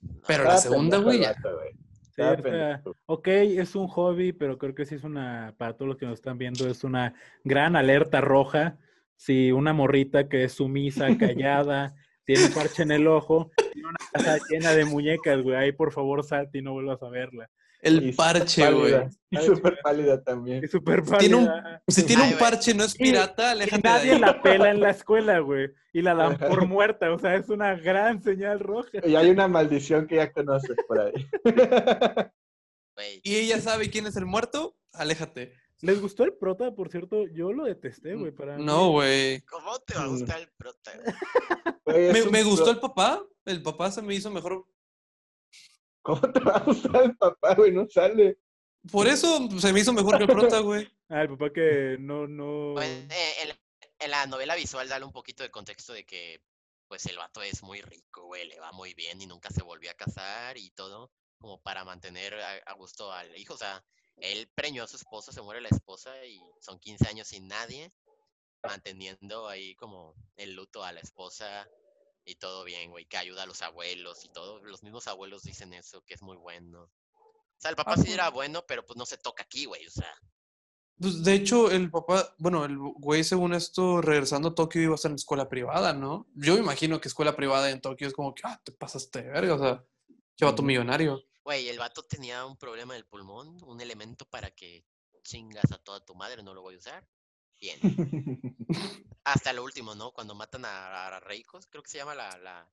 [0.00, 1.34] No, Pero la segunda, güey, ya.
[1.34, 5.88] Sí, o sea, ok, es un hobby, pero creo que sí es una, para todos
[5.88, 8.78] los que nos están viendo, es una gran alerta roja.
[9.16, 11.94] Si una morrita que es sumisa, callada,
[12.24, 15.92] tiene un parche en el ojo, tiene una casa llena de muñecas, güey, ahí por
[15.92, 17.48] favor salte y no vuelvas a verla.
[17.82, 18.92] El Y parche, güey.
[18.92, 20.64] pálida, Y súper pálida también.
[20.64, 21.82] Es súper Si tiene un- pálida.
[21.86, 24.18] Si tiene Ay, un parche, no es Y- pirata, Y aléjate de nadie ahí.
[24.18, 25.68] la pela en la escuela, güey.
[25.92, 27.12] Y la dan por muerta.
[27.12, 28.98] O sea, es una gran señal roja.
[29.06, 31.12] Y hay una maldición que ya conoces por ahí.
[33.22, 35.52] Y ella sabe quién es el muerto, aléjate.
[35.82, 37.26] ¿Les gustó el prota, por cierto?
[37.28, 38.32] Yo lo detesté, güey.
[38.32, 39.40] Para No, güey.
[39.42, 40.10] ¿Cómo te va a Mm.
[40.18, 40.92] gustar el prota?
[42.32, 43.22] Me, gustó el papá.
[43.44, 44.66] El papá se me hizo mejor.
[46.02, 47.72] ¿Cómo te va a gustar el papá, güey?
[47.72, 48.38] No sale.
[48.90, 50.88] Por eso se me hizo mejor que el prota, güey.
[51.08, 52.72] Ah, el papá que no, no.
[52.72, 53.56] Bueno, eh, en,
[54.00, 56.42] en la novela visual dale un poquito de contexto de que
[56.88, 59.88] pues el vato es muy rico, güey, le va muy bien y nunca se volvió
[59.88, 63.54] a casar y todo, como para mantener a, a gusto al hijo.
[63.54, 63.84] O sea,
[64.20, 67.92] él preñó a su esposa, se muere la esposa y son 15 años sin nadie,
[68.62, 71.68] manteniendo ahí como el luto a la esposa
[72.24, 74.60] y todo bien, güey, que ayuda a los abuelos y todo.
[74.64, 76.84] Los mismos abuelos dicen eso, que es muy bueno.
[76.84, 78.14] O sea, el papá Ah, sí pues.
[78.14, 80.12] era bueno, pero pues no se toca aquí, güey, o sea.
[80.98, 84.94] Pues de hecho, el papá, bueno, el güey, según esto, regresando a Tokio iba a
[84.94, 86.26] estar en escuela privada, ¿no?
[86.34, 89.30] Yo me imagino que escuela privada en Tokio es como que, ah, te pasaste de
[89.30, 89.84] verga, o sea,
[90.36, 90.66] qué vato Ujú.
[90.68, 91.20] millonario.
[91.46, 94.84] Güey, el vato tenía un problema del pulmón, un elemento para que
[95.22, 97.08] chingas a toda tu madre, no lo voy a usar.
[97.60, 97.78] Bien.
[99.22, 100.10] Hasta lo último, ¿no?
[100.10, 102.68] Cuando matan a, a Reikos, creo que se llama la, la,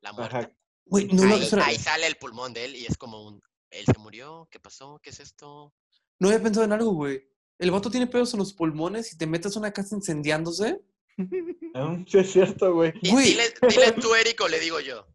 [0.00, 0.50] la muerta.
[0.86, 1.22] No,
[1.62, 3.40] ahí, sale el pulmón de él y es como un...
[3.70, 4.98] Él se murió, ¿qué pasó?
[5.00, 5.72] ¿Qué es esto?
[6.18, 7.22] no había pensado en algo, güey.
[7.60, 10.80] El vato tiene pedos en los pulmones y te metes a una casa incendiándose.
[12.08, 12.92] Sí, es cierto, güey.
[13.02, 13.26] Di- Güey.
[13.28, 15.06] Dile, dile tú, Eric, o le digo yo.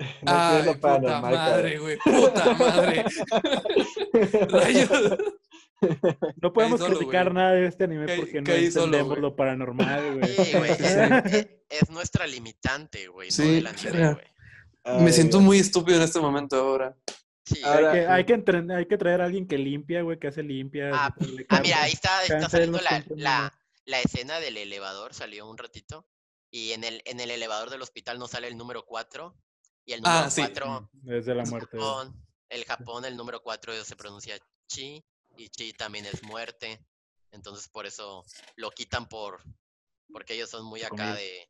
[0.22, 3.04] No Ay, puta madre, güey, puta madre.
[4.48, 4.90] Rayos.
[6.42, 10.18] No podemos solo, criticar nada de este anime Caí- porque no solo, entendemos lo paranormal,
[10.18, 10.34] güey.
[10.34, 10.80] Sí, Es,
[11.34, 15.02] es- es nuestra limitante, güey, no Sí, anime, güey.
[15.04, 16.96] Me siento muy estúpido en este momento ahora.
[17.44, 20.18] Sí, Ahora- Hay que, hay, que entre- hay que traer a alguien que limpia, güey,
[20.18, 20.90] que hace limpia.
[20.92, 21.14] Ah,
[21.48, 23.52] Ah, mira, ahí está, está saliendo la, la,
[23.86, 26.06] la escena del elevador, salió un ratito.
[26.52, 29.34] Y en el, en el elevador del hospital no sale el número 4.
[29.90, 30.40] Y el número Ah, sí.
[30.42, 31.76] 4, Desde la muerte.
[31.76, 32.14] Japón,
[32.48, 34.38] el Japón, el número 4 se pronuncia
[34.68, 35.02] chi.
[35.36, 36.78] Y chi también es muerte.
[37.32, 38.24] Entonces por eso
[38.56, 39.40] lo quitan por...
[40.12, 41.46] Porque ellos son muy acá de,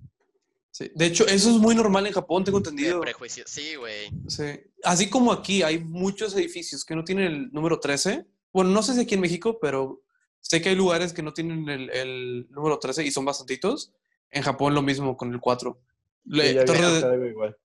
[0.70, 0.90] Sí.
[0.94, 3.00] De hecho, eso es muy normal en Japón, tengo de entendido.
[3.00, 3.44] prejuicio.
[3.46, 4.08] Sí, güey.
[4.28, 4.44] Sí.
[4.84, 8.24] Así como aquí hay muchos edificios que no tienen el número 13.
[8.52, 10.02] Bueno, no sé si aquí en México, pero
[10.40, 13.92] sé que hay lugares que no tienen el, el número 13 y son bastantitos.
[14.30, 15.78] En Japón lo mismo con el 4.
[16.24, 17.56] Le- Sí, ya torre de- igual.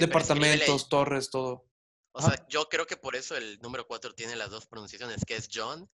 [0.00, 1.66] Departamentos, torres, todo.
[2.12, 5.36] O sea, yo creo que por eso el número 4 tiene las dos pronunciaciones, que
[5.36, 5.88] es John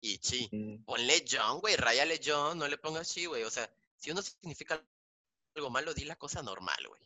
[0.00, 0.48] y chi.
[0.50, 0.84] Mm.
[0.84, 3.42] Ponle John, güey, ráyale John, no le pongas chi, güey.
[3.42, 4.82] O sea, si uno significa
[5.54, 7.02] algo malo, di la cosa normal, güey.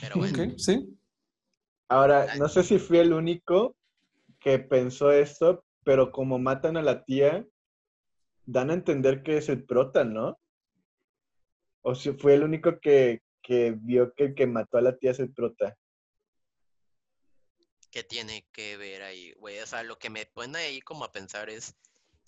[0.00, 0.98] Pero bueno, Ok, sí.
[1.88, 3.74] Ahora, no sé si fui el único
[4.40, 7.46] que pensó esto, pero como matan a la tía,
[8.44, 10.38] dan a entender que es el prota, ¿no?
[11.82, 15.12] O si fue el único que, que vio que el que mató a la tía
[15.12, 15.76] es el prota.
[17.90, 19.58] ¿qué tiene que ver ahí, güey?
[19.60, 21.74] O sea, lo que me pone ahí como a pensar es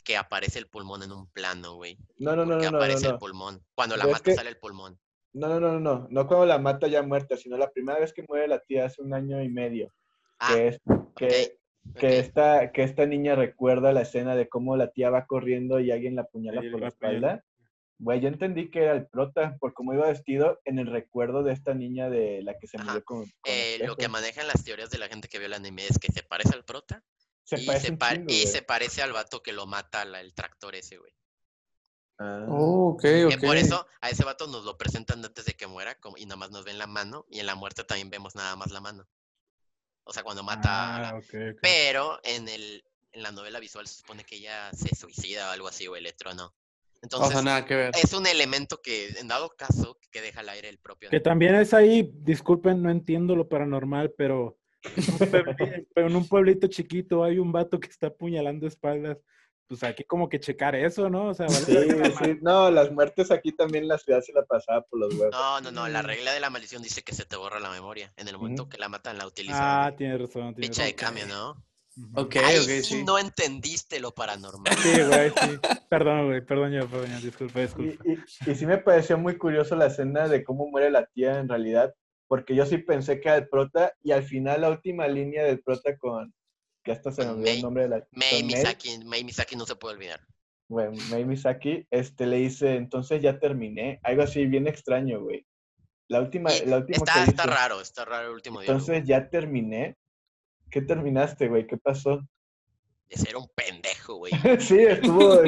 [0.05, 1.99] que aparece el pulmón en un plano, güey.
[2.19, 3.65] No, no, no, Que no, no, aparece no, el pulmón.
[3.75, 4.99] Cuando la mata que- sale el pulmón.
[5.33, 8.13] No, no, no, no, no, no cuando la mata ya muerta, sino la primera vez
[8.13, 9.93] que muere la tía hace un año y medio.
[10.41, 10.81] Ah, que es
[11.15, 11.59] que,
[11.95, 15.93] que esta, que esta niña recuerda la escena de cómo la tía va corriendo y
[15.93, 17.45] alguien la apuñala por la la espalda.
[18.03, 21.53] Güey, yo entendí que era el prota por cómo iba vestido en el recuerdo de
[21.53, 22.87] esta niña de la que se Ajá.
[22.87, 25.53] murió con, con Eh, lo que manejan las teorías de la gente que vio el
[25.53, 27.05] anime es que se parece al prota
[27.45, 28.47] Se y, parece se, un pa- chingo, y güey.
[28.47, 31.13] se parece al vato que lo mata la- el tractor ese, güey.
[32.19, 32.47] Ah.
[32.49, 33.41] Oh, ok, Que ok.
[33.45, 36.37] por eso a ese vato nos lo presentan antes de que muera como, y nada
[36.37, 39.07] más nos ven la mano y en la muerte también vemos nada más la mano.
[40.05, 41.59] O sea, cuando mata a la- Ah, ok, ok.
[41.61, 42.83] Pero en, el,
[43.13, 46.07] en la novela visual se supone que ella se suicida o algo así, o el
[46.07, 46.33] otro
[47.03, 47.07] no.
[47.19, 47.93] O Entonces, sea, nada que ver.
[48.03, 51.11] es un elemento que, en dado caso, que deja al aire el propio.
[51.11, 56.17] Que también es ahí, disculpen, no entiendo lo paranormal, pero en un puebli- pero en
[56.17, 59.19] un pueblito chiquito hay un vato que está apuñalando espaldas.
[59.67, 61.27] pues hay que como que checar eso, ¿no?
[61.29, 62.39] O sea, vale Sí, sí.
[62.43, 65.31] No, las muertes aquí también la ciudad se la pasaba por los huevos.
[65.31, 65.87] No, no, no.
[65.89, 66.07] La Mm.
[66.07, 68.13] regla de la maldición dice que se te borra la memoria.
[68.17, 68.71] En el momento Ujú.
[68.71, 69.61] que la matan, la utilizan.
[69.63, 70.57] Ah, tienes razón.
[70.57, 71.15] Tienes Fecha de razón.
[71.15, 71.65] cambio, ¿no?
[72.15, 73.05] Ok, Ahí ok, sí sí.
[73.05, 74.75] no entendiste lo paranormal.
[74.79, 75.59] Sí, güey, sí.
[75.89, 78.05] Perdón, güey, perdón yo, perdón yo, disculpa, Y, disculpa.
[78.09, 81.49] y- y sí me pareció muy curioso la escena de cómo muere la tía en
[81.49, 81.93] realidad,
[82.29, 85.61] porque yo sí pensé que era el prota y al final la última línea del
[85.63, 86.33] prota con,
[86.85, 89.75] que hasta se me olvidó el nombre de la May Misaki, May Misaki no se
[89.77, 90.21] puede olvidar.
[90.69, 95.45] bueno, May Misaki, este, le dice, entonces ya terminé, algo así bien extraño, güey.
[96.09, 98.81] La última, Y la última está, que está dice, raro, está raro el último diálogo.
[98.81, 99.97] entonces ya terminé.
[100.71, 101.67] ¿Qué terminaste, güey?
[101.67, 102.21] ¿Qué pasó?
[103.09, 104.33] Ese era un pendejo, güey.
[104.61, 105.41] sí, estuvo,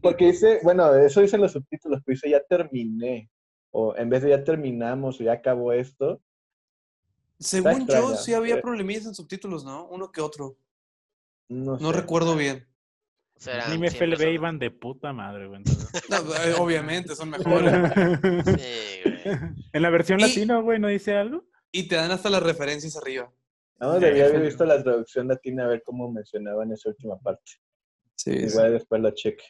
[0.00, 3.28] porque dice, bueno, eso dicen los subtítulos, pero dice ya terminé.
[3.70, 6.22] O en vez de ya terminamos o ya acabó esto.
[7.38, 9.86] Según yo, sí había problemillas en subtítulos, ¿no?
[9.88, 10.56] Uno que otro.
[11.48, 11.96] No, No sé.
[12.00, 12.66] recuerdo bien.
[13.36, 14.34] O sea, Anime 100 FLB personas.
[14.34, 15.62] iban de puta madre, güey.
[16.10, 17.72] No, eh, obviamente, son mejores.
[18.44, 19.38] Sí, güey.
[19.72, 21.44] en la versión Y- latina, güey, ¿no dice algo?
[21.70, 23.30] Y te dan hasta las referencias arriba.
[23.80, 24.42] No, Sí, debía haber sí.
[24.46, 27.52] visto la traducción latina a ver cómo mencionaban esa última parte.
[28.16, 29.44] Sí, Igual después lo cheque.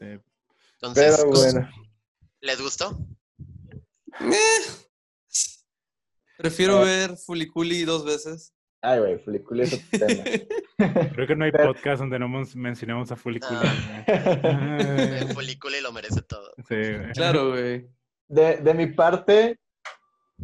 [0.00, 0.20] Eh,
[0.74, 1.70] Entonces, Pero bueno,
[2.40, 2.98] ¿les gustó?
[6.38, 6.84] Prefiero Eh.
[6.84, 8.52] ver Fuliculi dos veces.
[8.84, 10.24] ay, güey, Fuliculi es otro tema.
[11.16, 13.60] creo que no hay Pero- podcast donde no mencionemos a Fuliculi.
[13.62, 15.26] Ah.
[15.34, 16.52] folículo lo merece todo.
[16.68, 17.12] Sí, güey.
[17.12, 17.88] Claro, güey.
[18.26, 19.60] De, de mi parte,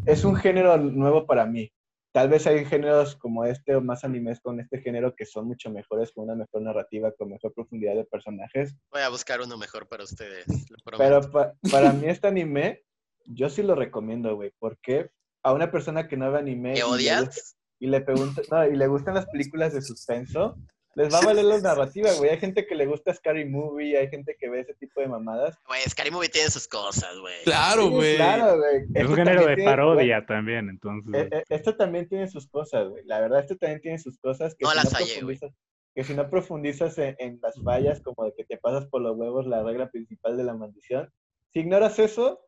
[0.06, 1.72] es un género nuevo para mí.
[2.18, 5.70] Tal vez hay géneros como este o más animes con este género que son mucho
[5.70, 8.74] mejores, con una mejor narrativa, con mejor profundidad de personajes.
[8.90, 10.44] Voy a buscar uno mejor para ustedes.
[10.68, 12.82] Lo Pero pa- para mí este anime,
[13.24, 15.10] yo sí lo recomiendo, güey, porque
[15.44, 17.56] a una persona que no ve anime ¿Qué y le, gusta- odias?
[17.78, 20.56] y le pregunta, no, y le gustan las películas de suspenso,
[20.94, 22.30] les va a valer la narrativa, güey.
[22.30, 25.56] Hay gente que le gusta Scary Movie, hay gente que ve ese tipo de mamadas.
[25.66, 27.34] Güey, Scary Movie tiene sus cosas, güey.
[27.44, 28.16] Claro, Sí, güey.
[28.16, 28.76] Claro, güey.
[28.76, 31.14] Es Esto un género de tiene- parodia también, entonces.
[31.14, 33.04] Eh, eh, esto también tiene sus cosas, güey.
[33.06, 35.38] La verdad, esto también tiene sus cosas que No si las no hallé, güey.
[35.38, 35.52] profundizas,
[35.94, 39.16] que si no profundizas en, en las fallas, como de que te pasas por los
[39.16, 41.12] huevos la regla principal de la maldición,
[41.52, 42.40] si ignoras eso,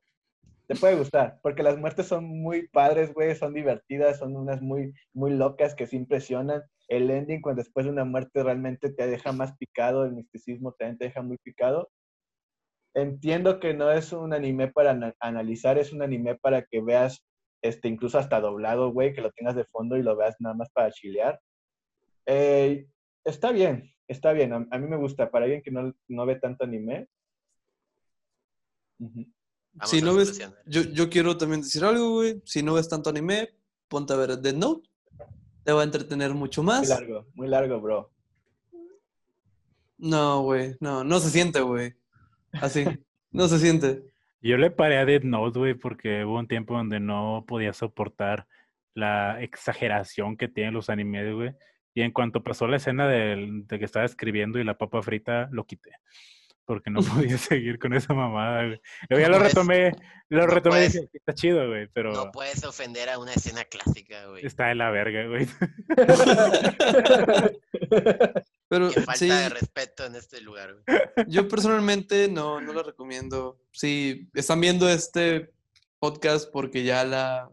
[0.66, 4.92] te puede gustar, porque las muertes son muy padres, güey, son divertidas, son unas muy,
[5.12, 6.62] muy locas que se impresionan.
[6.90, 10.98] El ending, cuando después de una muerte realmente te deja más picado, el misticismo también
[10.98, 11.88] te deja muy picado.
[12.94, 17.24] Entiendo que no es un anime para ana- analizar, es un anime para que veas
[17.62, 20.68] este, incluso hasta doblado, güey, que lo tengas de fondo y lo veas nada más
[20.72, 21.40] para chilear.
[22.26, 22.88] Eh,
[23.24, 26.36] está bien, está bien, a, a mí me gusta, para alguien que no, no ve
[26.40, 27.06] tanto anime.
[29.84, 32.42] Si no ves, yo, yo quiero también decir algo, güey.
[32.44, 33.50] Si no ves tanto anime,
[33.88, 34.88] ponte a ver Dead Note.
[35.70, 36.88] Te va a entretener mucho Muy más.
[36.88, 38.10] largo, muy largo, bro.
[39.98, 40.74] No, güey.
[40.80, 41.94] No, no se siente, güey.
[42.54, 42.84] Así.
[43.30, 44.02] No se siente.
[44.42, 48.48] Yo le paré a Dead Note, güey, porque hubo un tiempo donde no podía soportar
[48.94, 51.52] la exageración que tienen los animes, güey.
[51.94, 55.48] Y en cuanto pasó la escena del- de que estaba escribiendo y la papa frita,
[55.52, 55.92] lo quité.
[56.70, 58.80] Porque no podía seguir con esa mamada, güey.
[59.08, 59.92] Luego ya No lo puedes- retomé,
[60.28, 63.32] lo no retomé y puedes- dije, está chido, güey, pero No puedes ofender a una
[63.34, 64.46] escena clásica, güey.
[64.46, 65.48] está de la verga, güey.
[68.68, 70.98] Pero Qué falta sí, de respeto en este lugar, güey.
[71.26, 73.58] yo personalmente no, no la recomiendo.
[73.72, 75.52] Si están viendo este
[75.98, 77.50] podcast porque ya la,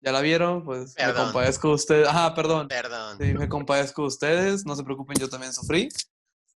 [0.00, 1.24] ya la vieron, pues me Perdón.
[1.26, 2.08] compadezco de ustedes.
[2.08, 2.68] Ajá, perdón.
[2.68, 3.18] Perdón.
[3.20, 4.64] Sí, me compadezco de ustedes.
[4.64, 5.90] No se preocupen, yo también sufrí.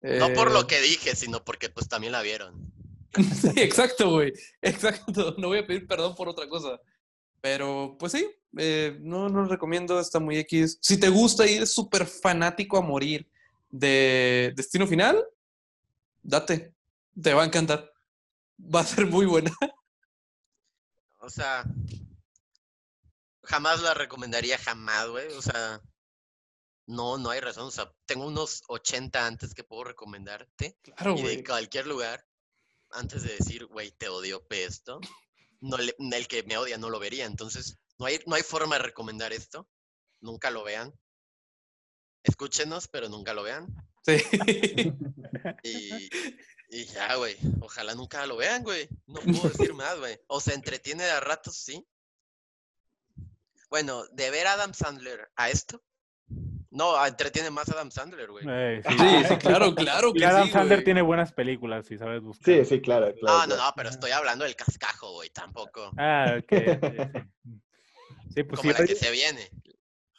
[0.02, 2.72] No por lo Eh, que dije, sino porque pues también la vieron.
[3.40, 4.32] Sí, exacto, güey.
[4.62, 5.34] Exacto.
[5.38, 6.80] No voy a pedir perdón por otra cosa.
[7.40, 10.78] Pero, pues sí, eh, no, no lo recomiendo, está muy X.
[10.80, 13.28] Si te gusta ir súper fanático a morir
[13.70, 15.24] de Destino Final,
[16.22, 16.74] date.
[17.20, 17.92] Te va a encantar.
[18.58, 19.50] Va a ser muy buena.
[21.20, 21.64] O sea,
[23.42, 25.26] jamás la recomendaría, jamás, güey.
[25.32, 25.80] O sea,
[26.88, 27.66] no, no hay razón.
[27.66, 30.76] O sea, tengo unos 80 antes que puedo recomendarte.
[30.82, 32.26] Claro, y de cualquier lugar,
[32.90, 35.00] antes de decir, güey, te odio esto,
[35.60, 37.26] no le- el que me odia no lo vería.
[37.26, 39.68] Entonces, no hay, no hay forma de recomendar esto.
[40.20, 40.92] Nunca lo vean.
[42.22, 43.66] Escúchenos, pero nunca lo vean.
[44.04, 44.16] Sí.
[45.62, 46.08] Y,
[46.70, 47.36] y ya, güey.
[47.60, 48.88] Ojalá nunca lo vean, güey.
[49.06, 50.18] No puedo decir más, güey.
[50.26, 51.86] O se entretiene de a ratos, sí.
[53.70, 55.82] Bueno, de ver a Adam Sandler a esto.
[56.78, 58.44] No, entretiene más a Adam Sandler, güey.
[58.48, 58.96] Eh, sí.
[58.96, 60.84] Sí, sí, claro, claro Y que Adam sí, Sandler güey.
[60.84, 62.54] tiene buenas películas, si sabes buscar.
[62.54, 63.12] Sí, sí, claro.
[63.18, 63.62] claro, No, no, claro.
[63.64, 65.90] no, pero estoy hablando del cascajo, güey, tampoco.
[65.98, 66.52] Ah, ok.
[68.34, 69.48] Sí, pues Como si la que se viene.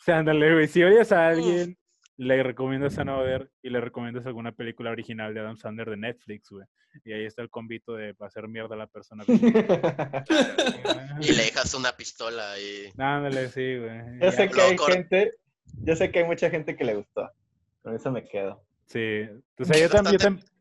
[0.03, 0.67] sí, ándale, güey.
[0.67, 1.77] Si odias a alguien,
[2.17, 6.49] le recomiendas a Noder y le recomiendas alguna película original de Adam Sandler de Netflix,
[6.49, 6.65] güey.
[7.05, 9.23] Y ahí está el convito de hacer mierda a la persona.
[11.21, 12.91] y le dejas una pistola y...
[12.97, 14.19] Ándale, sí, güey.
[14.21, 15.31] Yo sé que hay gente,
[15.83, 17.29] yo sé que hay mucha gente que le gustó.
[17.81, 18.63] Con eso me quedo.
[18.87, 19.27] Sí.
[19.57, 19.77] O sea,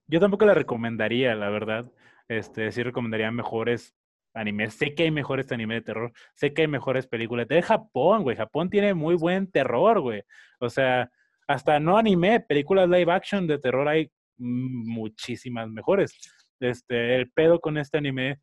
[0.09, 1.91] yo, tampoco la recomendaría, la verdad.
[2.29, 3.95] Este, sí recomendaría mejores
[4.35, 4.75] animes.
[4.75, 6.13] Sé que hay mejores animes de terror.
[6.35, 7.49] Sé que hay mejores películas.
[7.49, 8.37] De Japón, güey.
[8.37, 10.23] Japón tiene muy buen terror, güey.
[10.61, 11.11] O sea,
[11.49, 16.13] hasta no anime, películas live action de terror hay muchísimas mejores.
[16.61, 18.41] Este, el pedo con este anime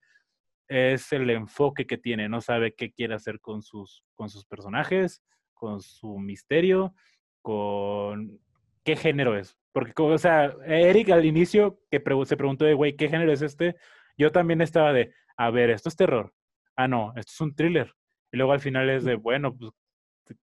[0.67, 5.21] es el enfoque que tiene, no sabe qué quiere hacer con sus, con sus personajes,
[5.55, 6.93] con su misterio,
[7.41, 8.39] con
[8.83, 9.57] qué género es.
[9.71, 13.75] Porque, o sea, Eric al inicio que se preguntó de, güey, ¿qué género es este?
[14.17, 16.33] Yo también estaba de, a ver, esto es terror.
[16.75, 17.93] Ah, no, esto es un thriller.
[18.31, 19.71] Y luego al final es de, bueno, pues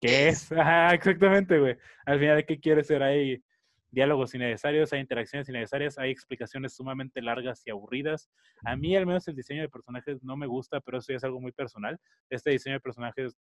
[0.02, 0.52] ¿Qué es?
[0.52, 1.78] Ajá, exactamente, güey.
[2.06, 3.04] Al final, ¿qué quiere ser?
[3.04, 3.44] Hay
[3.92, 8.30] diálogos innecesarios, hay interacciones innecesarias, hay explicaciones sumamente largas y aburridas.
[8.64, 11.24] A mí, al menos, el diseño de personajes no me gusta, pero eso ya es
[11.24, 11.98] algo muy personal.
[12.30, 13.36] Este diseño de personajes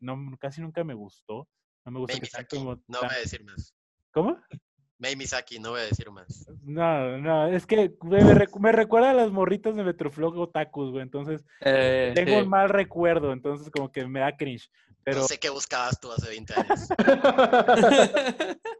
[0.00, 1.48] no, casi nunca me gustó.
[1.84, 3.74] No me gusta que como No voy a decir más.
[4.12, 4.38] ¿Cómo?
[4.98, 6.48] May Misaki, no voy a decir más.
[6.62, 11.02] No, no, es que me, recuerda a las morritas de Metroflog Otakus, güey.
[11.02, 14.70] Entonces, eh, tengo un mal recuerdo, entonces como que me da cringe.
[15.04, 15.18] Pero...
[15.18, 16.88] No sé qué buscabas tú hace 20 años.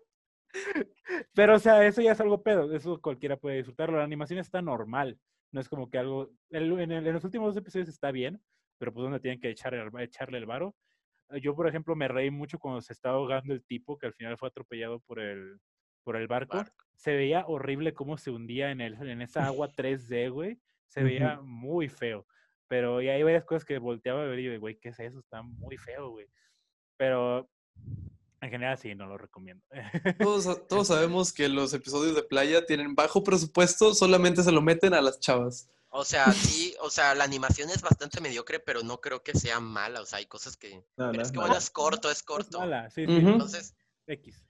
[1.34, 2.74] Pero, o sea, eso ya es algo pedo.
[2.74, 3.98] Eso cualquiera puede disfrutarlo.
[3.98, 5.18] La animación está normal.
[5.52, 6.30] No es como que algo.
[6.50, 8.42] En, los últimos dos episodios está bien,
[8.78, 10.74] pero pues donde tienen que echarle, echarle el varo.
[11.43, 14.39] Yo, por ejemplo, me reí mucho cuando se estaba ahogando el tipo que al final
[14.39, 15.59] fue atropellado por el,
[16.05, 16.64] por el barco.
[16.95, 20.61] Se veía horrible cómo se hundía en, el, en esa agua 3D, güey.
[20.89, 22.27] Se veía muy feo.
[22.68, 25.18] Pero y hay varias cosas que volteaba a ver y digo, güey, ¿qué es eso?
[25.18, 26.27] Está muy feo, güey.
[26.97, 27.49] Pero
[28.41, 29.64] en general sí, no lo recomiendo.
[30.18, 34.95] Todos, todos sabemos que los episodios de playa tienen bajo presupuesto, solamente se lo meten
[34.95, 35.70] a las chavas.
[35.99, 39.61] O sea, sí, o sea, la animación es bastante mediocre, pero no creo que sea
[39.61, 40.03] mala.
[40.03, 40.84] O sea, hay cosas que.
[41.14, 42.61] es que bueno, es corto, es corto.
[42.90, 43.16] sí, sí.
[43.16, 43.74] Entonces.
[44.07, 44.47] X.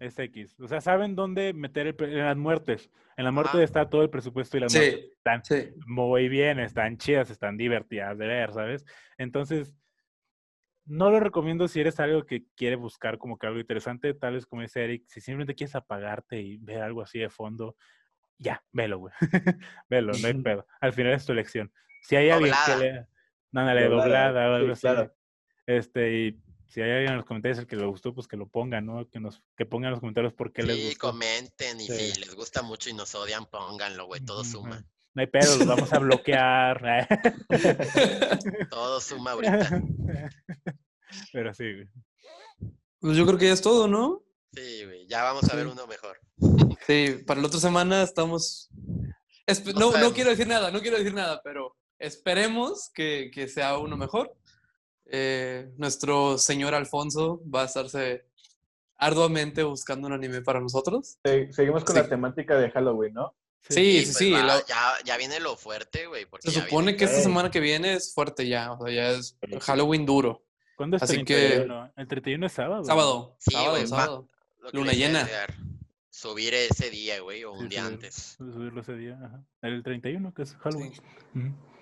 [0.00, 0.58] Es X.
[0.58, 2.90] O sea, saben dónde meter el, en las muertes.
[3.16, 5.42] En la muerte está todo el presupuesto y las muertes están
[5.86, 8.84] muy bien, están chidas, están divertidas de ver, ¿sabes?
[9.16, 9.72] Entonces,
[10.86, 14.46] no lo recomiendo si eres algo que quiere buscar como que algo interesante, tal vez
[14.46, 17.76] como dice Eric, si simplemente quieres apagarte y ver algo así de fondo,
[18.40, 19.14] ya, velo, güey.
[19.88, 20.66] velo, no hay pedo.
[20.80, 21.72] Al final es tu elección.
[22.02, 23.06] Si hay alguien que le...
[23.52, 24.86] Nada, le doblada o algo así.
[25.66, 28.48] Este, y si hay alguien en los comentarios el que le gustó, pues que lo
[28.48, 29.08] pongan, ¿no?
[29.10, 30.90] Que nos que pongan en los comentarios por qué les gustó.
[30.90, 34.84] Sí, comenten y si les gusta mucho y nos odian, pónganlo, güey, todo suma.
[35.12, 37.08] No hay pedo, los vamos a bloquear.
[38.70, 39.82] todo suma ahorita.
[41.32, 41.88] Pero sí, güey.
[43.00, 44.22] Pues yo creo que ya es todo, ¿no?
[44.52, 46.18] Sí, güey, ya vamos a ver uno mejor.
[46.86, 48.68] Sí, para la otra semana estamos...
[49.76, 53.96] no, no quiero decir nada, no quiero decir nada, pero esperemos que, que sea uno
[53.96, 54.34] mejor.
[55.04, 58.24] Eh, nuestro señor Alfonso va a estarse
[58.96, 61.18] arduamente buscando un anime para nosotros.
[61.50, 63.34] seguimos con la temática de Halloween, ¿no?
[63.68, 64.32] Sí, sí, sí.
[64.32, 64.64] Pues
[65.04, 66.26] ya, viene lo fuerte, güey.
[66.40, 70.06] Se supone que esta semana que viene es fuerte ya, o sea, ya es Halloween
[70.06, 70.44] duro.
[70.76, 71.66] ¿Cuándo es Así que...
[71.96, 72.84] El 31 es sábado.
[72.84, 73.36] Sábado.
[73.38, 74.28] sábado, sábado.
[74.72, 75.28] Luna llena.
[76.10, 78.34] Subir ese día, güey, o un día antes.
[78.36, 79.44] Subirlo ese día, ajá.
[79.62, 80.92] El 31, que es Halloween.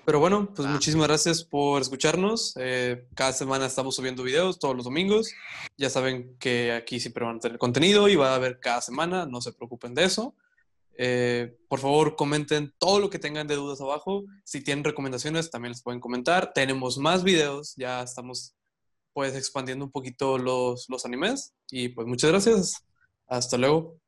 [0.04, 0.70] Pero bueno, pues ah.
[0.70, 2.54] muchísimas gracias por escucharnos.
[2.58, 5.32] Eh, cada semana estamos subiendo videos, todos los domingos.
[5.76, 9.26] Ya saben que aquí siempre van a tener contenido y va a haber cada semana,
[9.26, 10.34] no se preocupen de eso.
[10.96, 14.24] Eh, por favor, comenten todo lo que tengan de dudas abajo.
[14.44, 16.52] Si tienen recomendaciones, también les pueden comentar.
[16.52, 18.54] Tenemos más videos, ya estamos
[19.18, 21.52] pues expandiendo un poquito los, los animes.
[21.72, 22.84] Y pues muchas gracias.
[23.26, 23.98] Hasta luego.